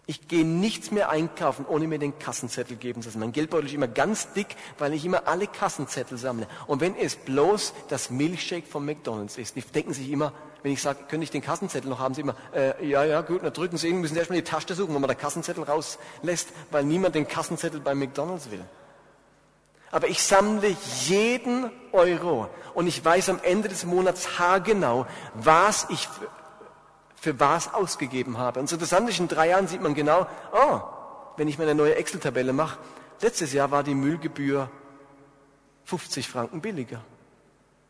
Ich 0.07 0.27
gehe 0.27 0.43
nichts 0.43 0.91
mehr 0.91 1.09
einkaufen, 1.09 1.65
ohne 1.65 1.87
mir 1.87 1.99
den 1.99 2.17
Kassenzettel 2.17 2.75
geben 2.75 3.01
zu 3.01 3.09
lassen. 3.09 3.19
Mein 3.19 3.31
Geldbeutel 3.31 3.67
ist 3.67 3.73
immer 3.73 3.87
ganz 3.87 4.33
dick, 4.33 4.55
weil 4.77 4.93
ich 4.93 5.05
immer 5.05 5.27
alle 5.27 5.47
Kassenzettel 5.47 6.17
sammle. 6.17 6.47
Und 6.67 6.81
wenn 6.81 6.95
es 6.95 7.15
bloß 7.15 7.73
das 7.87 8.09
Milchshake 8.09 8.67
von 8.67 8.83
McDonalds 8.83 9.37
ist, 9.37 9.55
die 9.55 9.61
denken 9.61 9.93
sich 9.93 10.09
immer, 10.09 10.33
wenn 10.63 10.73
ich 10.73 10.81
sage, 10.81 10.99
könnte 11.07 11.23
ich 11.23 11.31
den 11.31 11.41
Kassenzettel 11.41 11.89
noch 11.89 11.99
haben, 11.99 12.13
sie 12.13 12.21
immer, 12.21 12.35
äh, 12.53 12.85
ja, 12.85 13.03
ja, 13.03 13.21
gut, 13.21 13.43
dann 13.43 13.53
drücken 13.53 13.77
Sie 13.77 13.87
ihn, 13.87 14.01
müssen 14.01 14.13
Sie 14.13 14.19
erstmal 14.19 14.39
die 14.39 14.43
Tasche 14.43 14.73
suchen, 14.73 14.93
wo 14.93 14.99
man 14.99 15.07
den 15.07 15.17
Kassenzettel 15.17 15.63
rauslässt, 15.63 16.49
weil 16.71 16.83
niemand 16.83 17.15
den 17.15 17.27
Kassenzettel 17.27 17.79
bei 17.79 17.95
McDonalds 17.95 18.51
will. 18.51 18.63
Aber 19.91 20.07
ich 20.07 20.21
sammle 20.21 20.75
jeden 21.05 21.69
Euro 21.91 22.47
und 22.73 22.87
ich 22.87 23.03
weiß 23.03 23.29
am 23.29 23.39
Ende 23.43 23.69
des 23.69 23.85
Monats 23.85 24.39
haargenau, 24.39 25.05
was 25.33 25.87
ich 25.89 26.07
für, 27.21 27.39
was 27.39 27.71
ausgegeben 27.71 28.39
habe. 28.39 28.59
Und 28.59 28.67
so 28.67 28.75
interessant 28.75 29.07
ist, 29.07 29.19
in 29.19 29.27
drei 29.27 29.49
Jahren 29.49 29.67
sieht 29.67 29.81
man 29.81 29.93
genau, 29.93 30.25
oh, 30.53 30.81
wenn 31.37 31.47
ich 31.47 31.59
meine 31.59 31.75
neue 31.75 31.93
Excel-Tabelle 31.93 32.51
mache, 32.51 32.79
letztes 33.21 33.53
Jahr 33.53 33.69
war 33.69 33.83
die 33.83 33.93
Müllgebühr 33.93 34.71
50 35.85 36.27
Franken 36.27 36.61
billiger. 36.61 37.01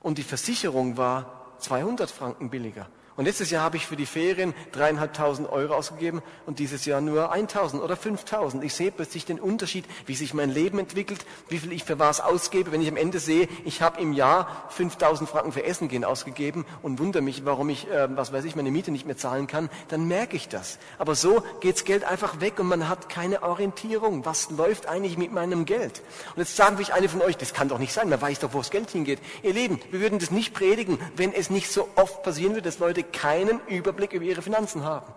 Und 0.01 0.17
die 0.17 0.23
Versicherung 0.23 0.97
war 0.97 1.53
200 1.59 2.11
Franken 2.11 2.49
billiger. 2.49 2.87
Und 3.17 3.26
letztes 3.26 3.52
Jahr 3.52 3.63
habe 3.63 3.76
ich 3.76 3.86
für 3.86 3.97
die 3.97 4.06
Ferien 4.06 4.54
dreieinhalbtausend 4.71 5.50
Euro 5.50 5.76
ausgegeben 5.76 6.21
und 6.45 6.60
dieses 6.60 6.86
Jahr 6.86 7.02
nur 7.02 7.32
1000 7.32 7.84
oder 7.84 7.97
5000. 7.97 8.63
Ich 8.63 8.74
sehe 8.74 8.91
plötzlich 8.91 9.26
den 9.26 9.39
Unterschied, 9.39 9.86
wie 10.06 10.15
sich 10.15 10.34
mein 10.34 10.50
Leben 10.50 10.80
entwickelt, 10.80 11.26
wie 11.50 11.60
viel 11.60 11.74
ich 11.74 11.84
für 11.84 12.00
was 12.00 12.21
ausgebe. 12.21 12.71
Wenn 12.71 12.82
ich 12.82 12.88
am 12.88 12.95
Ende 12.95 13.19
sehe, 13.19 13.50
ich 13.65 13.82
habe 13.82 14.00
im 14.00 14.13
Jahr 14.13 14.65
5000 14.69 15.30
Franken 15.30 15.52
für 15.52 15.63
Essen 15.63 15.89
gehen 15.89 16.06
ausgegeben 16.06 16.65
und 16.82 17.00
wundere 17.00 17.21
mich, 17.21 17.43
warum 17.45 17.69
ich, 17.69 17.89
äh, 17.89 18.08
was 18.15 18.32
weiß 18.32 18.45
ich, 18.45 18.56
meine 18.56 18.71
Miete 18.71 18.91
nicht 18.91 19.06
mehr 19.06 19.17
zahlen 19.17 19.47
kann, 19.47 19.69
dann 19.89 20.08
merke 20.08 20.38
ich 20.38 20.47
das. 20.47 20.80
Aber 20.97 21.15
so 21.15 21.43
geht's 21.60 21.84
Geld 21.84 22.06
einfach 22.06 22.39
weg 22.39 22.60
und 22.60 22.67
man 22.67 22.88
hat 22.88 23.10
keine 23.10 23.43
Orientierung. 23.43 24.26
Was 24.26 24.52
läuft 24.52 24.88
eigentlich 24.88 25.17
mit 25.17 25.34
meinem 25.34 25.65
Geld? 25.65 26.02
Und 26.36 26.39
jetzt 26.39 26.56
sagen 26.56 26.78
vielleicht 26.78 26.93
eine 26.93 27.10
von 27.10 27.21
euch, 27.21 27.36
das 27.36 27.54
kann 27.54 27.67
doch 27.67 27.80
nicht 27.80 27.91
sein, 27.91 28.08
man 28.08 28.21
weiß 28.21 28.39
doch, 28.39 28.54
wo 28.54 28.60
das 28.60 28.71
Geld 28.71 28.89
hingeht. 28.89 29.19
Ihr 29.43 29.54
Lieben, 29.54 29.80
wir 29.91 30.00
würden 30.00 30.19
das 30.19 30.32
nicht 30.32 30.54
predigen, 30.54 30.97
wenn 31.17 31.34
es 31.34 31.50
nicht 31.50 31.69
so 31.69 31.89
oft 31.95 32.24
passieren 32.24 32.54
würde, 32.54 32.63
dass 32.63 32.80
Leute 32.80 33.00
Leute 33.01 33.11
keinen 33.11 33.59
Überblick 33.67 34.13
über 34.13 34.25
ihre 34.25 34.41
Finanzen 34.41 34.83
haben. 34.83 35.11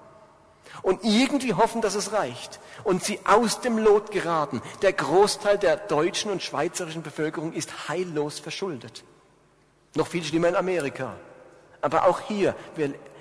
Und 0.82 1.04
irgendwie 1.04 1.54
hoffen, 1.54 1.82
dass 1.82 1.94
es 1.94 2.12
reicht. 2.12 2.58
Und 2.82 3.04
sie 3.04 3.20
aus 3.24 3.60
dem 3.60 3.78
Lot 3.78 4.10
geraten. 4.10 4.60
Der 4.82 4.92
Großteil 4.92 5.58
der 5.58 5.76
deutschen 5.76 6.30
und 6.30 6.42
schweizerischen 6.42 7.02
Bevölkerung 7.02 7.52
ist 7.52 7.88
heillos 7.88 8.40
verschuldet. 8.40 9.04
Noch 9.94 10.08
viel 10.08 10.24
schlimmer 10.24 10.48
in 10.48 10.56
Amerika. 10.56 11.14
Aber 11.80 12.06
auch 12.06 12.20
hier, 12.20 12.56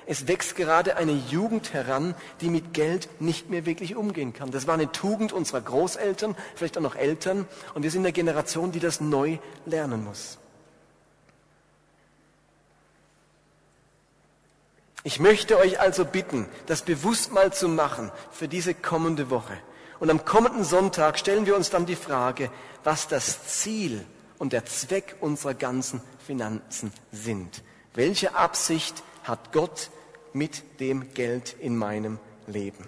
es 0.07 0.27
wächst 0.27 0.55
gerade 0.55 0.97
eine 0.97 1.11
Jugend 1.11 1.73
heran, 1.73 2.15
die 2.41 2.49
mit 2.49 2.73
Geld 2.73 3.09
nicht 3.19 3.49
mehr 3.49 3.65
wirklich 3.65 3.95
umgehen 3.95 4.33
kann. 4.33 4.51
Das 4.51 4.65
war 4.65 4.73
eine 4.73 4.91
Tugend 4.91 5.31
unserer 5.31 5.61
Großeltern, 5.61 6.35
vielleicht 6.55 6.77
auch 6.77 6.81
noch 6.81 6.95
Eltern. 6.95 7.45
Und 7.73 7.83
wir 7.83 7.91
sind 7.91 8.01
eine 8.01 8.13
Generation, 8.13 8.71
die 8.71 8.79
das 8.79 8.99
neu 8.99 9.37
lernen 9.65 10.03
muss. 10.03 10.39
Ich 15.03 15.19
möchte 15.19 15.57
euch 15.57 15.81
also 15.81 16.05
bitten, 16.05 16.47
das 16.65 16.83
bewusst 16.83 17.33
mal 17.33 17.51
zu 17.51 17.67
machen 17.67 18.09
für 18.31 18.47
diese 18.47 18.73
kommende 18.73 19.29
Woche. 19.29 19.57
Und 19.99 20.09
am 20.09 20.23
kommenden 20.23 20.63
Sonntag 20.63 21.19
stellen 21.19 21.45
wir 21.45 21.57
uns 21.57 21.69
dann 21.69 21.85
die 21.85 21.97
Frage, 21.97 22.49
was 22.83 23.09
das 23.09 23.45
Ziel 23.47 24.05
und 24.39 24.53
der 24.53 24.65
Zweck 24.65 25.17
unserer 25.19 25.53
ganzen 25.53 26.01
Finanzen 26.25 26.93
sind. 27.11 27.63
Welche 27.93 28.35
Absicht 28.35 29.03
hat 29.23 29.51
Gott 29.51 29.89
mit 30.31 30.79
dem 30.79 31.13
Geld 31.13 31.55
in 31.59 31.77
meinem 31.77 32.17
Leben? 32.47 32.87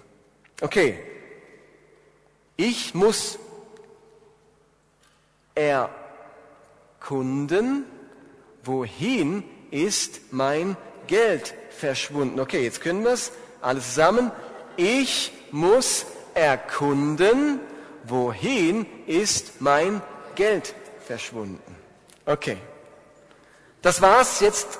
Okay, 0.62 0.98
ich 2.56 2.94
muss 2.94 3.38
erkunden, 6.98 7.84
wohin 8.64 9.44
ist 9.70 10.32
mein 10.32 10.76
Geld 11.06 11.54
verschwunden. 11.70 12.40
Okay, 12.40 12.62
jetzt 12.62 12.80
können 12.80 13.04
wir 13.04 13.12
es 13.12 13.32
alles 13.60 13.88
zusammen. 13.88 14.30
Ich 14.76 15.32
muss 15.50 16.06
erkunden, 16.34 17.60
wohin 18.04 18.86
ist 19.06 19.60
mein 19.60 20.02
Geld 20.34 20.74
verschwunden. 21.06 21.76
Okay. 22.26 22.58
Das 23.82 24.02
war's 24.02 24.40
jetzt 24.40 24.78